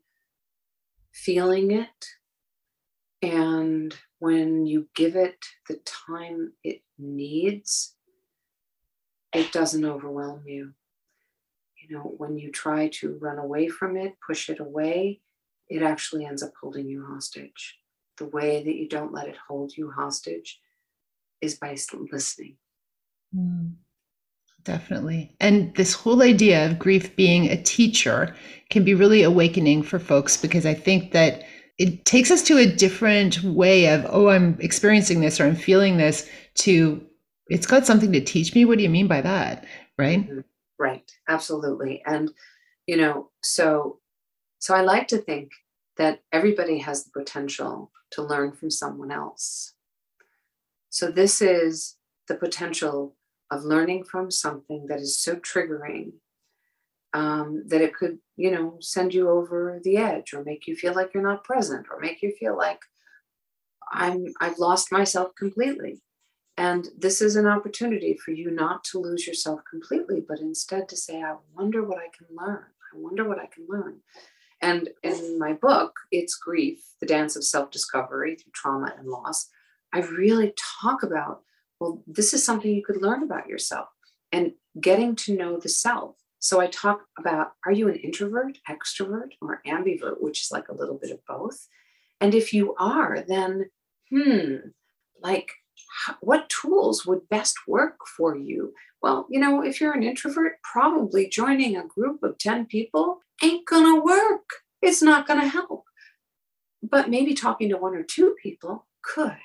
feeling 1.25 1.71
it. 1.71 2.07
And 3.23 3.95
when 4.19 4.67
you 4.67 4.89
give 4.95 5.17
it 5.17 5.45
the 5.69 5.81
time 5.85 6.53
it 6.63 6.83
needs, 6.99 7.95
it 9.33 9.53
doesn't 9.53 9.85
overwhelm 9.85 10.43
you. 10.47 10.73
You 11.77 11.97
know, 11.97 12.15
when 12.17 12.39
you 12.39 12.51
try 12.51 12.89
to 12.95 13.19
run 13.21 13.39
away 13.39 13.69
from 13.69 13.97
it, 13.97 14.15
push 14.25 14.49
it 14.49 14.61
away, 14.61 15.21
it 15.69 15.83
actually 15.83 16.25
ends 16.25 16.43
up 16.43 16.53
holding 16.61 16.89
you 16.89 17.05
hostage. 17.05 17.79
The 18.17 18.27
way 18.27 18.63
that 18.63 18.75
you 18.75 18.89
don't 18.89 19.13
let 19.13 19.29
it 19.29 19.37
hold 19.49 19.77
you 19.77 19.91
hostage 19.91 20.61
is 21.41 21.57
by 21.57 21.77
listening. 22.11 22.57
Mm. 23.35 23.75
Definitely. 24.65 25.35
And 25.41 25.75
this 25.77 25.95
whole 25.95 26.23
idea 26.23 26.67
of 26.67 26.79
grief 26.79 27.15
being 27.17 27.49
a 27.49 27.63
teacher 27.63 28.35
can 28.71 28.85
be 28.85 28.95
really 28.95 29.23
awakening 29.23 29.83
for 29.83 29.99
folks 29.99 30.37
because 30.37 30.67
I 30.67 30.75
think 30.75 31.13
that 31.13 31.45
it 31.79 32.05
takes 32.05 32.31
us 32.31 32.43
to 32.43 32.59
a 32.59 32.67
different 32.67 33.43
way 33.43 33.87
of, 33.87 34.05
oh, 34.11 34.29
I'm 34.29 34.59
experiencing 34.61 35.21
this 35.21 35.41
or 35.41 35.47
I'm 35.47 35.57
feeling 35.57 35.97
this, 35.97 36.29
to 36.57 37.05
it's 37.49 37.67
got 37.67 37.87
something 37.87 38.13
to 38.13 38.21
teach 38.21 38.55
me. 38.55 38.65
What 38.65 38.79
do 38.79 38.85
you 38.85 38.91
mean 38.91 39.07
by 39.07 39.21
that? 39.23 39.65
Right? 39.97 40.29
Mm-hmm. 40.29 40.41
Right. 40.79 41.11
Absolutely. 41.29 42.03
And, 42.07 42.31
you 42.87 42.97
know, 42.97 43.31
so, 43.43 44.01
so 44.59 44.75
I 44.75 44.83
like 44.83 45.09
to 45.09 45.19
think 45.19 45.51
that 45.97 46.21
everybody 46.33 46.79
has 46.79 47.05
the 47.05 47.11
potential 47.11 47.91
to 48.11 48.23
learn 48.23 48.53
from 48.53 48.71
someone 48.71 49.11
else. 49.11 49.75
So 50.91 51.11
this 51.11 51.43
is 51.43 51.97
the 52.29 52.35
potential 52.35 53.17
of 53.51 53.65
learning 53.65 54.05
from 54.05 54.31
something 54.31 54.87
that 54.87 55.01
is 55.01 55.19
so 55.19 55.37
triggering 55.37 56.13
um, 57.15 57.65
that 57.67 57.81
it 57.81 57.95
could, 57.95 58.19
you 58.37 58.51
know, 58.51 58.77
send 58.81 59.15
you 59.15 59.31
over 59.31 59.81
the 59.83 59.97
edge 59.97 60.35
or 60.35 60.45
make 60.45 60.67
you 60.67 60.77
feel 60.77 60.95
like 60.95 61.15
you're 61.15 61.23
not 61.23 61.45
present 61.45 61.87
or 61.91 62.01
make 62.01 62.23
you 62.23 62.33
feel 62.39 62.57
like 62.57 62.81
I'm 63.91 64.27
I've 64.41 64.59
lost 64.59 64.93
myself 64.93 65.35
completely. 65.37 66.03
And 66.59 66.89
this 66.99 67.23
is 67.23 67.37
an 67.37 67.47
opportunity 67.47 68.19
for 68.23 68.33
you 68.33 68.51
not 68.51 68.83
to 68.85 68.99
lose 68.99 69.27
yourself 69.27 69.61
completely, 69.71 70.25
but 70.27 70.41
instead 70.41 70.89
to 70.89 70.97
say, 70.97 71.23
I 71.23 71.37
wonder 71.55 71.85
what 71.85 71.99
I 71.99 72.09
can 72.17 72.27
learn. 72.37 72.65
I 72.93 72.99
wonder 72.99 73.27
what 73.27 73.39
I 73.39 73.47
can 73.47 73.67
learn. 73.69 74.01
And 74.61 74.89
in 75.05 75.39
my 75.39 75.53
book, 75.53 76.01
It's 76.11 76.35
Grief, 76.35 76.81
The 77.01 77.07
Dance 77.07 77.37
of 77.37 77.45
Self 77.45 77.71
Discovery 77.71 78.35
Through 78.35 78.53
Trauma 78.53 78.93
and 78.99 79.09
Loss, 79.09 79.49
I 79.93 80.01
really 80.01 80.53
talk 80.83 81.03
about 81.03 81.43
well, 81.81 82.03
this 82.07 82.35
is 82.35 82.45
something 82.45 82.73
you 82.73 82.85
could 82.85 83.03
learn 83.03 83.23
about 83.23 83.49
yourself 83.49 83.89
and 84.33 84.53
getting 84.81 85.15
to 85.17 85.37
know 85.37 85.59
the 85.59 85.69
self. 85.69 86.17
So 86.41 86.61
I 86.61 86.67
talk 86.69 87.03
about 87.19 87.53
are 87.65 87.73
you 87.73 87.89
an 87.89 87.97
introvert, 87.97 88.59
extrovert, 88.69 89.31
or 89.41 89.61
ambivert, 89.67 90.21
which 90.21 90.43
is 90.43 90.51
like 90.53 90.69
a 90.69 90.75
little 90.75 90.99
bit 91.01 91.11
of 91.11 91.25
both? 91.27 91.67
And 92.21 92.35
if 92.35 92.53
you 92.53 92.75
are, 92.79 93.25
then, 93.27 93.71
hmm, 94.11 94.57
like 95.21 95.51
what 96.21 96.49
tools 96.49 97.07
would 97.07 97.29
best 97.29 97.57
work 97.67 97.99
for 98.07 98.37
you? 98.37 98.73
Well, 99.03 99.27
you 99.31 99.41
know, 99.41 99.63
if 99.63 99.81
you're 99.81 99.93
an 99.93 100.03
introvert, 100.03 100.55
probably 100.63 101.29
joining 101.29 101.77
a 101.77 101.87
group 101.87 102.23
of 102.23 102.39
10 102.39 102.67
people 102.67 103.21
ain't 103.43 103.67
gonna 103.67 104.01
work. 104.01 104.49
It's 104.83 105.03
not 105.03 105.27
gonna 105.27 105.49
help. 105.49 105.85
But 106.83 107.11
maybe 107.11 107.35
talking 107.35 107.69
to 107.71 107.77
one 107.77 107.95
or 107.95 108.03
two 108.03 108.37
people 108.43 108.87
could. 109.03 109.37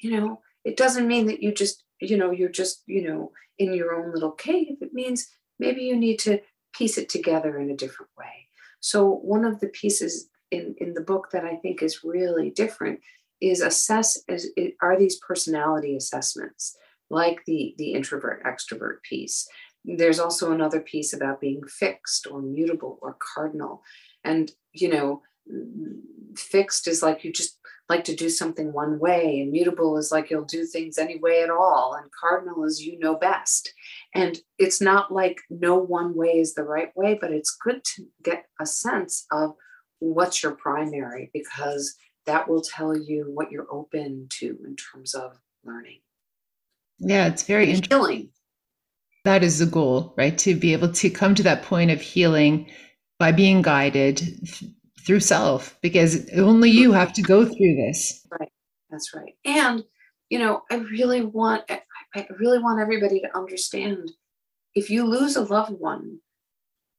You 0.00 0.10
know, 0.10 0.40
it 0.64 0.76
doesn't 0.76 1.08
mean 1.08 1.26
that 1.26 1.42
you 1.42 1.52
just 1.52 1.84
you 2.00 2.16
know 2.16 2.30
you're 2.30 2.48
just 2.48 2.82
you 2.86 3.06
know 3.06 3.32
in 3.58 3.74
your 3.74 3.94
own 3.94 4.12
little 4.12 4.32
cave. 4.32 4.76
It 4.80 4.92
means 4.92 5.28
maybe 5.58 5.82
you 5.82 5.96
need 5.96 6.18
to 6.20 6.40
piece 6.74 6.98
it 6.98 7.08
together 7.08 7.58
in 7.58 7.70
a 7.70 7.76
different 7.76 8.10
way. 8.18 8.48
So 8.80 9.08
one 9.08 9.44
of 9.44 9.60
the 9.60 9.68
pieces 9.68 10.28
in 10.50 10.74
in 10.78 10.94
the 10.94 11.00
book 11.00 11.28
that 11.32 11.44
i 11.44 11.56
think 11.56 11.82
is 11.82 12.04
really 12.04 12.50
different 12.50 13.00
is 13.40 13.60
assess 13.60 14.22
is, 14.28 14.50
are 14.80 14.98
these 14.98 15.18
personality 15.26 15.96
assessments 15.96 16.76
like 17.12 17.44
the 17.44 17.74
the 17.78 17.92
introvert 17.92 18.42
extrovert 18.44 19.02
piece. 19.08 19.46
There's 19.84 20.18
also 20.18 20.50
another 20.50 20.80
piece 20.80 21.12
about 21.12 21.40
being 21.40 21.60
fixed 21.68 22.26
or 22.28 22.40
mutable 22.40 22.98
or 23.02 23.16
cardinal. 23.34 23.82
And 24.24 24.50
you 24.72 24.88
know 24.88 25.22
fixed 26.36 26.86
is 26.88 27.02
like 27.02 27.24
you 27.24 27.32
just 27.32 27.58
like 27.88 28.04
to 28.04 28.16
do 28.16 28.28
something 28.28 28.72
one 28.72 28.98
way. 28.98 29.40
Immutable 29.40 29.98
is 29.98 30.10
like 30.10 30.30
you'll 30.30 30.44
do 30.44 30.64
things 30.64 30.98
any 30.98 31.18
way 31.18 31.42
at 31.42 31.50
all. 31.50 31.94
And 31.94 32.10
cardinal 32.18 32.64
is 32.64 32.84
you 32.84 32.98
know 32.98 33.16
best. 33.16 33.72
And 34.14 34.38
it's 34.58 34.80
not 34.80 35.12
like 35.12 35.40
no 35.50 35.76
one 35.76 36.14
way 36.14 36.38
is 36.38 36.54
the 36.54 36.64
right 36.64 36.94
way, 36.96 37.18
but 37.20 37.32
it's 37.32 37.56
good 37.56 37.84
to 37.84 38.06
get 38.22 38.46
a 38.60 38.66
sense 38.66 39.26
of 39.30 39.54
what's 39.98 40.42
your 40.42 40.52
primary 40.52 41.30
because 41.32 41.94
that 42.26 42.48
will 42.48 42.62
tell 42.62 42.96
you 42.96 43.30
what 43.34 43.50
you're 43.50 43.70
open 43.70 44.26
to 44.30 44.58
in 44.64 44.76
terms 44.76 45.14
of 45.14 45.38
learning. 45.64 46.00
Yeah, 46.98 47.26
it's 47.26 47.42
very 47.42 47.64
and 47.64 47.84
interesting. 47.84 48.30
That 49.24 49.44
is 49.44 49.58
the 49.58 49.66
goal, 49.66 50.14
right? 50.16 50.36
To 50.38 50.54
be 50.54 50.72
able 50.72 50.92
to 50.92 51.10
come 51.10 51.34
to 51.34 51.42
that 51.44 51.62
point 51.62 51.90
of 51.90 52.00
healing 52.00 52.70
by 53.18 53.32
being 53.32 53.62
guided 53.62 54.22
through 55.04 55.20
self 55.20 55.78
because 55.82 56.28
only 56.36 56.70
you 56.70 56.92
have 56.92 57.12
to 57.14 57.22
go 57.22 57.44
through 57.44 57.76
this. 57.76 58.26
Right. 58.38 58.52
That's 58.90 59.14
right. 59.14 59.34
And, 59.44 59.84
you 60.28 60.38
know, 60.38 60.62
I 60.70 60.76
really 60.76 61.22
want, 61.22 61.64
I 62.14 62.26
really 62.38 62.58
want 62.58 62.80
everybody 62.80 63.20
to 63.20 63.36
understand 63.36 64.12
if 64.74 64.90
you 64.90 65.04
lose 65.04 65.36
a 65.36 65.42
loved 65.42 65.78
one, 65.78 66.18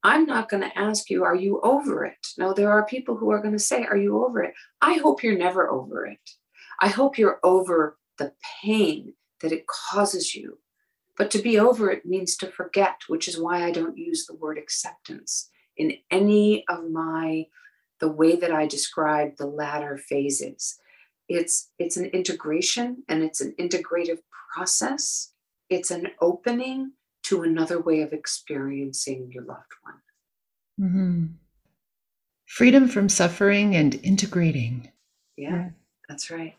I'm 0.04 0.26
not 0.26 0.50
going 0.50 0.64
to 0.64 0.78
ask 0.78 1.10
you, 1.10 1.24
are 1.24 1.36
you 1.36 1.62
over 1.62 2.04
it? 2.04 2.28
No, 2.38 2.54
there 2.54 2.70
are 2.70 2.86
people 2.86 3.16
who 3.16 3.32
are 3.32 3.42
going 3.42 3.54
to 3.54 3.60
say, 3.60 3.86
are 3.86 3.98
you 3.98 4.24
over 4.24 4.44
it? 4.44 4.54
I 4.82 4.96
hope 4.96 5.24
you're 5.24 5.38
never 5.38 5.70
over 5.70 6.06
it. 6.06 6.20
I 6.82 6.90
hope 6.90 7.18
you're 7.18 7.40
over 7.44 7.98
the 8.18 8.34
pain 8.62 9.14
that 9.42 9.54
it 9.54 9.66
causes 9.68 10.36
you. 10.36 10.60
But 11.18 11.32
to 11.32 11.40
be 11.42 11.60
over 11.60 11.90
it 11.90 12.06
means 12.06 12.36
to 12.38 12.48
forget, 12.48 13.02
which 13.08 13.28
is 13.28 13.40
why 13.40 13.64
I 13.64 13.72
don't 13.72 13.98
use 13.98 14.26
the 14.26 14.36
word 14.36 14.58
acceptance 14.58 15.50
in 15.78 15.94
any 16.12 16.66
of 16.70 16.90
my 16.90 17.46
the 18.04 18.10
way 18.10 18.36
that 18.36 18.52
I 18.52 18.68
describe 18.68 19.38
the 19.38 19.48
latter 19.48 19.98
phases. 19.98 20.78
It's 21.30 21.70
it's 21.80 21.96
an 21.96 22.08
integration 22.08 23.04
and 23.08 23.24
it's 23.24 23.40
an 23.40 23.56
integrative 23.58 24.20
process. 24.54 25.32
It's 25.70 25.90
an 25.90 26.08
opening 26.20 26.92
to 27.28 27.44
another 27.44 27.80
way 27.80 28.02
of 28.02 28.12
experiencing 28.12 29.32
your 29.32 29.46
loved 29.46 29.74
one. 29.84 30.02
Mm-hmm. 30.82 31.26
freedom 32.46 32.90
from 32.90 33.08
suffering 33.08 33.74
and 33.74 33.96
integrating. 34.04 34.92
Yeah, 35.38 35.70
that's 36.10 36.30
right. 36.30 36.58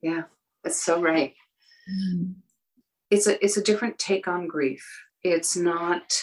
Yeah, 0.00 0.22
that's 0.64 0.82
so 0.82 0.98
right. 0.98 1.34
Mm. 1.92 2.36
It's 3.10 3.26
a 3.26 3.44
it's 3.44 3.58
a 3.58 3.62
different 3.62 3.98
take 3.98 4.26
on 4.26 4.46
grief. 4.46 4.86
It's 5.22 5.58
not 5.58 6.22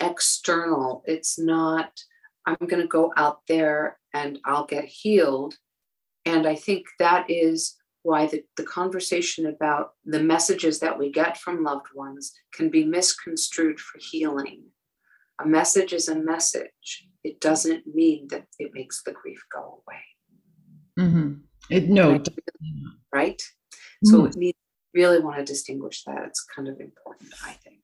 external. 0.00 1.02
It's 1.04 1.38
not 1.38 2.00
I'm 2.46 2.66
going 2.66 2.82
to 2.82 2.88
go 2.88 3.12
out 3.16 3.40
there 3.48 3.98
and 4.14 4.38
I'll 4.44 4.66
get 4.66 4.84
healed. 4.84 5.54
And 6.24 6.46
I 6.46 6.54
think 6.54 6.86
that 6.98 7.30
is 7.30 7.76
why 8.02 8.26
the, 8.26 8.42
the 8.56 8.64
conversation 8.64 9.46
about 9.46 9.92
the 10.04 10.22
messages 10.22 10.80
that 10.80 10.98
we 10.98 11.10
get 11.10 11.36
from 11.36 11.62
loved 11.62 11.88
ones 11.94 12.32
can 12.52 12.70
be 12.70 12.84
misconstrued 12.84 13.78
for 13.78 13.98
healing. 14.00 14.64
A 15.42 15.46
message 15.46 15.92
is 15.92 16.08
a 16.08 16.18
message. 16.18 17.08
It 17.24 17.40
doesn't 17.40 17.86
mean 17.86 18.28
that 18.28 18.46
it 18.58 18.72
makes 18.72 19.02
the 19.02 19.12
grief 19.12 19.42
go 19.52 19.82
away. 19.86 21.06
Mm-hmm. 21.06 21.32
It, 21.68 21.88
no, 21.88 22.12
right? 22.12 22.28
right? 23.12 23.42
So 24.04 24.22
mm. 24.22 24.36
we 24.36 24.54
really 24.94 25.20
want 25.20 25.36
to 25.38 25.44
distinguish 25.44 26.04
that. 26.04 26.24
It's 26.26 26.44
kind 26.44 26.68
of 26.68 26.80
important, 26.80 27.32
I 27.44 27.52
think. 27.52 27.80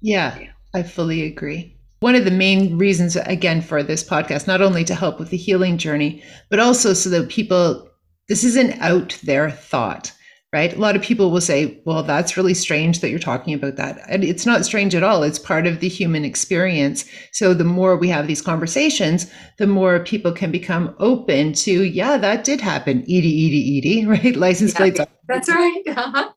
Yeah, 0.00 0.38
yeah, 0.38 0.50
I 0.74 0.82
fully 0.82 1.24
agree. 1.24 1.79
One 2.00 2.14
of 2.14 2.24
the 2.24 2.30
main 2.30 2.78
reasons, 2.78 3.16
again, 3.16 3.60
for 3.60 3.82
this 3.82 4.02
podcast, 4.02 4.46
not 4.46 4.62
only 4.62 4.84
to 4.84 4.94
help 4.94 5.18
with 5.18 5.28
the 5.30 5.36
healing 5.36 5.76
journey, 5.76 6.22
but 6.48 6.58
also 6.58 6.94
so 6.94 7.10
that 7.10 7.28
people 7.28 7.90
this 8.30 8.44
isn't 8.44 8.80
out 8.80 9.18
there 9.24 9.50
thought, 9.50 10.12
right? 10.52 10.72
A 10.72 10.78
lot 10.78 10.94
of 10.94 11.02
people 11.02 11.32
will 11.32 11.40
say, 11.40 11.82
well, 11.84 12.04
that's 12.04 12.36
really 12.36 12.54
strange 12.54 13.00
that 13.00 13.10
you're 13.10 13.18
talking 13.18 13.52
about 13.54 13.74
that. 13.74 13.98
And 14.08 14.22
it's 14.22 14.46
not 14.46 14.64
strange 14.64 14.94
at 14.94 15.02
all. 15.02 15.24
It's 15.24 15.38
part 15.38 15.66
of 15.66 15.80
the 15.80 15.88
human 15.88 16.24
experience. 16.24 17.04
So 17.32 17.54
the 17.54 17.64
more 17.64 17.96
we 17.96 18.08
have 18.08 18.28
these 18.28 18.40
conversations, 18.40 19.28
the 19.58 19.66
more 19.66 19.98
people 19.98 20.30
can 20.30 20.52
become 20.52 20.94
open 21.00 21.54
to, 21.54 21.82
yeah, 21.82 22.16
that 22.18 22.44
did 22.44 22.60
happen. 22.60 23.02
Edie, 23.02 23.48
Edie, 23.48 23.78
Edie, 23.78 24.06
right? 24.06 24.36
License 24.36 24.74
yeah, 24.74 24.78
plates. 24.78 25.00
That's 25.26 25.48
right. 25.48 25.82
Uh-huh. 25.88 26.30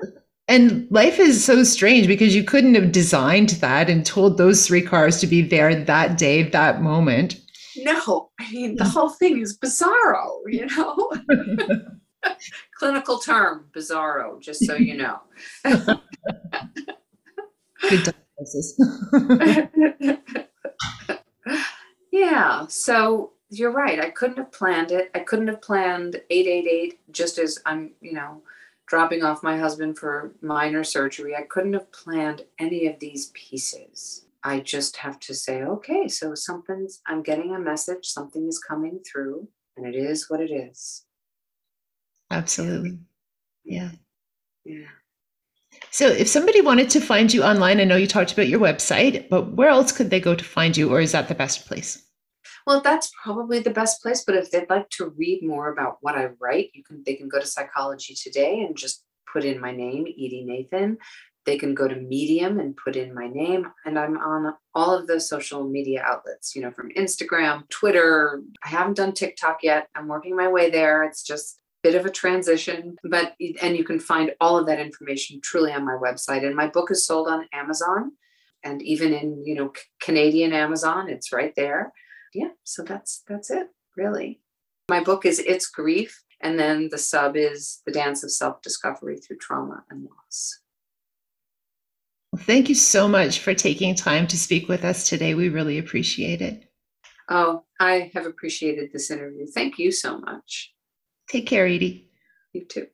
and 0.48 0.86
life 0.90 1.18
is 1.18 1.44
so 1.44 1.62
strange 1.62 2.06
because 2.06 2.34
you 2.34 2.42
couldn't 2.42 2.74
have 2.74 2.92
designed 2.92 3.50
that 3.50 3.88
and 3.90 4.04
told 4.04 4.38
those 4.38 4.66
three 4.66 4.82
cars 4.82 5.20
to 5.20 5.26
be 5.26 5.42
there 5.42 5.74
that 5.74 6.18
day, 6.18 6.42
that 6.42 6.82
moment 6.82 7.40
no, 7.84 8.30
I 8.40 8.50
mean, 8.52 8.76
the 8.76 8.84
whole 8.84 9.10
thing 9.10 9.40
is 9.40 9.58
bizarro, 9.58 10.40
you 10.46 10.66
know? 10.66 11.12
Clinical 12.78 13.18
term, 13.18 13.66
bizarro, 13.72 14.40
just 14.40 14.64
so 14.66 14.74
you 14.74 14.96
know. 14.96 15.20
Good 17.88 18.14
diagnosis. 18.38 18.80
yeah, 22.12 22.66
so 22.68 23.32
you're 23.50 23.72
right. 23.72 24.00
I 24.00 24.10
couldn't 24.10 24.38
have 24.38 24.52
planned 24.52 24.90
it. 24.90 25.10
I 25.14 25.20
couldn't 25.20 25.48
have 25.48 25.62
planned 25.62 26.20
888 26.30 27.00
just 27.12 27.38
as 27.38 27.58
I'm, 27.64 27.92
you 28.00 28.12
know, 28.12 28.42
dropping 28.88 29.22
off 29.22 29.42
my 29.42 29.58
husband 29.58 29.98
for 29.98 30.32
minor 30.40 30.82
surgery. 30.82 31.36
I 31.36 31.42
couldn't 31.42 31.74
have 31.74 31.92
planned 31.92 32.42
any 32.58 32.86
of 32.86 32.98
these 32.98 33.30
pieces. 33.34 34.24
I 34.42 34.60
just 34.60 34.96
have 34.96 35.18
to 35.20 35.34
say, 35.34 35.62
okay, 35.62 36.08
so 36.08 36.34
something's, 36.34 37.00
I'm 37.06 37.22
getting 37.22 37.54
a 37.54 37.58
message, 37.58 38.06
something 38.06 38.46
is 38.46 38.58
coming 38.58 39.00
through, 39.00 39.48
and 39.76 39.86
it 39.86 39.96
is 39.96 40.30
what 40.30 40.40
it 40.40 40.50
is. 40.50 41.04
Absolutely. 42.30 42.98
Yeah. 43.64 43.90
Yeah. 44.64 44.86
So, 45.90 46.08
if 46.08 46.28
somebody 46.28 46.60
wanted 46.60 46.90
to 46.90 47.00
find 47.00 47.32
you 47.32 47.42
online, 47.42 47.80
I 47.80 47.84
know 47.84 47.96
you 47.96 48.06
talked 48.06 48.32
about 48.32 48.48
your 48.48 48.60
website, 48.60 49.28
but 49.28 49.52
where 49.52 49.68
else 49.68 49.92
could 49.92 50.10
they 50.10 50.20
go 50.20 50.34
to 50.34 50.44
find 50.44 50.76
you, 50.76 50.90
or 50.90 51.00
is 51.00 51.12
that 51.12 51.28
the 51.28 51.34
best 51.34 51.66
place? 51.66 52.02
Well, 52.68 52.82
that's 52.82 53.10
probably 53.22 53.60
the 53.60 53.70
best 53.70 54.02
place. 54.02 54.24
But 54.26 54.34
if 54.34 54.50
they'd 54.50 54.68
like 54.68 54.90
to 54.90 55.14
read 55.16 55.42
more 55.42 55.72
about 55.72 55.96
what 56.02 56.16
I 56.16 56.28
write, 56.38 56.68
you 56.74 56.84
can 56.84 57.02
they 57.06 57.14
can 57.14 57.26
go 57.26 57.40
to 57.40 57.46
Psychology 57.46 58.14
Today 58.14 58.60
and 58.60 58.76
just 58.76 59.06
put 59.32 59.42
in 59.42 59.58
my 59.58 59.72
name, 59.72 60.04
Edie 60.06 60.44
Nathan, 60.46 60.98
they 61.46 61.56
can 61.56 61.74
go 61.74 61.88
to 61.88 61.96
Medium 61.96 62.60
and 62.60 62.76
put 62.76 62.94
in 62.94 63.14
my 63.14 63.26
name. 63.26 63.66
And 63.86 63.98
I'm 63.98 64.18
on 64.18 64.52
all 64.74 64.92
of 64.92 65.06
the 65.06 65.18
social 65.18 65.64
media 65.66 66.02
outlets, 66.04 66.54
you 66.54 66.60
know, 66.60 66.70
from 66.70 66.90
Instagram, 66.90 67.66
Twitter. 67.70 68.42
I 68.62 68.68
haven't 68.68 68.98
done 68.98 69.14
TikTok 69.14 69.60
yet. 69.62 69.88
I'm 69.94 70.06
working 70.06 70.36
my 70.36 70.48
way 70.48 70.68
there. 70.68 71.04
It's 71.04 71.22
just 71.22 71.54
a 71.82 71.88
bit 71.88 71.94
of 71.94 72.04
a 72.04 72.10
transition, 72.10 72.96
but 73.02 73.32
and 73.62 73.78
you 73.78 73.84
can 73.84 73.98
find 73.98 74.34
all 74.42 74.58
of 74.58 74.66
that 74.66 74.78
information 74.78 75.40
truly 75.42 75.72
on 75.72 75.86
my 75.86 75.96
website. 75.96 76.44
And 76.44 76.54
my 76.54 76.66
book 76.66 76.90
is 76.90 77.06
sold 77.06 77.28
on 77.28 77.48
Amazon 77.54 78.12
and 78.62 78.82
even 78.82 79.14
in, 79.14 79.42
you 79.46 79.54
know, 79.54 79.72
Canadian 80.02 80.52
Amazon, 80.52 81.08
it's 81.08 81.32
right 81.32 81.54
there. 81.56 81.94
Yeah, 82.34 82.50
so 82.64 82.82
that's 82.82 83.22
that's 83.28 83.50
it, 83.50 83.68
really. 83.96 84.40
My 84.88 85.02
book 85.02 85.26
is 85.26 85.38
It's 85.40 85.66
Grief, 85.66 86.22
and 86.40 86.58
then 86.58 86.88
the 86.90 86.98
sub 86.98 87.36
is 87.36 87.82
The 87.84 87.92
Dance 87.92 88.24
of 88.24 88.30
Self 88.30 88.62
Discovery 88.62 89.18
Through 89.18 89.38
Trauma 89.38 89.84
and 89.90 90.04
Loss. 90.04 90.60
Well, 92.32 92.42
thank 92.42 92.68
you 92.68 92.74
so 92.74 93.08
much 93.08 93.40
for 93.40 93.54
taking 93.54 93.94
time 93.94 94.26
to 94.28 94.38
speak 94.38 94.68
with 94.68 94.84
us 94.84 95.08
today. 95.08 95.34
We 95.34 95.48
really 95.48 95.78
appreciate 95.78 96.42
it. 96.42 96.64
Oh, 97.30 97.64
I 97.80 98.10
have 98.14 98.26
appreciated 98.26 98.90
this 98.92 99.10
interview. 99.10 99.46
Thank 99.46 99.78
you 99.78 99.92
so 99.92 100.18
much. 100.18 100.72
Take 101.28 101.46
care, 101.46 101.66
Edie. 101.66 102.10
You 102.52 102.64
too. 102.64 102.86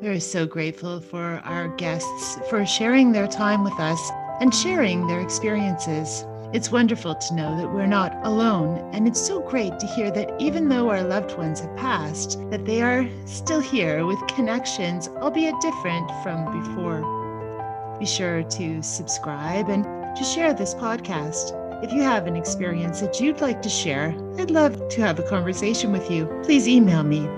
We're 0.00 0.20
so 0.20 0.46
grateful 0.46 1.00
for 1.00 1.42
our 1.44 1.66
guests 1.76 2.38
for 2.48 2.64
sharing 2.64 3.10
their 3.10 3.26
time 3.26 3.64
with 3.64 3.80
us 3.80 4.12
and 4.40 4.54
sharing 4.54 5.08
their 5.08 5.20
experiences. 5.20 6.24
It's 6.52 6.70
wonderful 6.70 7.16
to 7.16 7.34
know 7.34 7.56
that 7.56 7.74
we're 7.74 7.86
not 7.86 8.14
alone, 8.24 8.78
and 8.94 9.08
it's 9.08 9.20
so 9.20 9.40
great 9.40 9.76
to 9.80 9.86
hear 9.88 10.12
that 10.12 10.40
even 10.40 10.68
though 10.68 10.88
our 10.88 11.02
loved 11.02 11.36
ones 11.36 11.58
have 11.60 11.76
passed, 11.76 12.38
that 12.50 12.64
they 12.64 12.80
are 12.80 13.08
still 13.24 13.58
here 13.58 14.06
with 14.06 14.24
connections, 14.28 15.08
albeit 15.16 15.60
different 15.60 16.08
from 16.22 16.44
before. 16.62 17.98
Be 17.98 18.06
sure 18.06 18.44
to 18.44 18.82
subscribe 18.84 19.68
and 19.68 19.82
to 20.16 20.22
share 20.22 20.54
this 20.54 20.74
podcast. 20.74 21.52
If 21.82 21.92
you 21.92 22.02
have 22.02 22.28
an 22.28 22.36
experience 22.36 23.00
that 23.00 23.20
you'd 23.20 23.40
like 23.40 23.62
to 23.62 23.68
share, 23.68 24.14
I'd 24.38 24.52
love 24.52 24.88
to 24.90 25.00
have 25.00 25.18
a 25.18 25.28
conversation 25.28 25.90
with 25.90 26.08
you. 26.08 26.26
Please 26.44 26.68
email 26.68 27.02
me. 27.02 27.28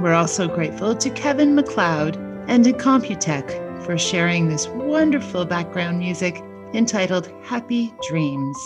We're 0.00 0.14
also 0.14 0.48
grateful 0.48 0.94
to 0.94 1.10
Kevin 1.10 1.54
MacLeod 1.54 2.16
and 2.48 2.64
to 2.64 2.72
Incompetech 2.72 3.84
for 3.84 3.98
sharing 3.98 4.48
this 4.48 4.66
wonderful 4.66 5.44
background 5.44 5.98
music 5.98 6.42
entitled 6.72 7.30
Happy 7.42 7.92
Dreams. 8.08 8.56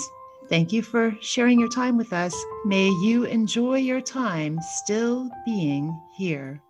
Thank 0.49 0.73
you 0.73 0.81
for 0.81 1.17
sharing 1.21 1.59
your 1.59 1.69
time 1.69 1.97
with 1.97 2.13
us. 2.13 2.33
May 2.65 2.87
you 3.03 3.25
enjoy 3.25 3.79
your 3.79 4.01
time 4.01 4.61
still 4.77 5.29
being 5.45 6.01
here. 6.17 6.63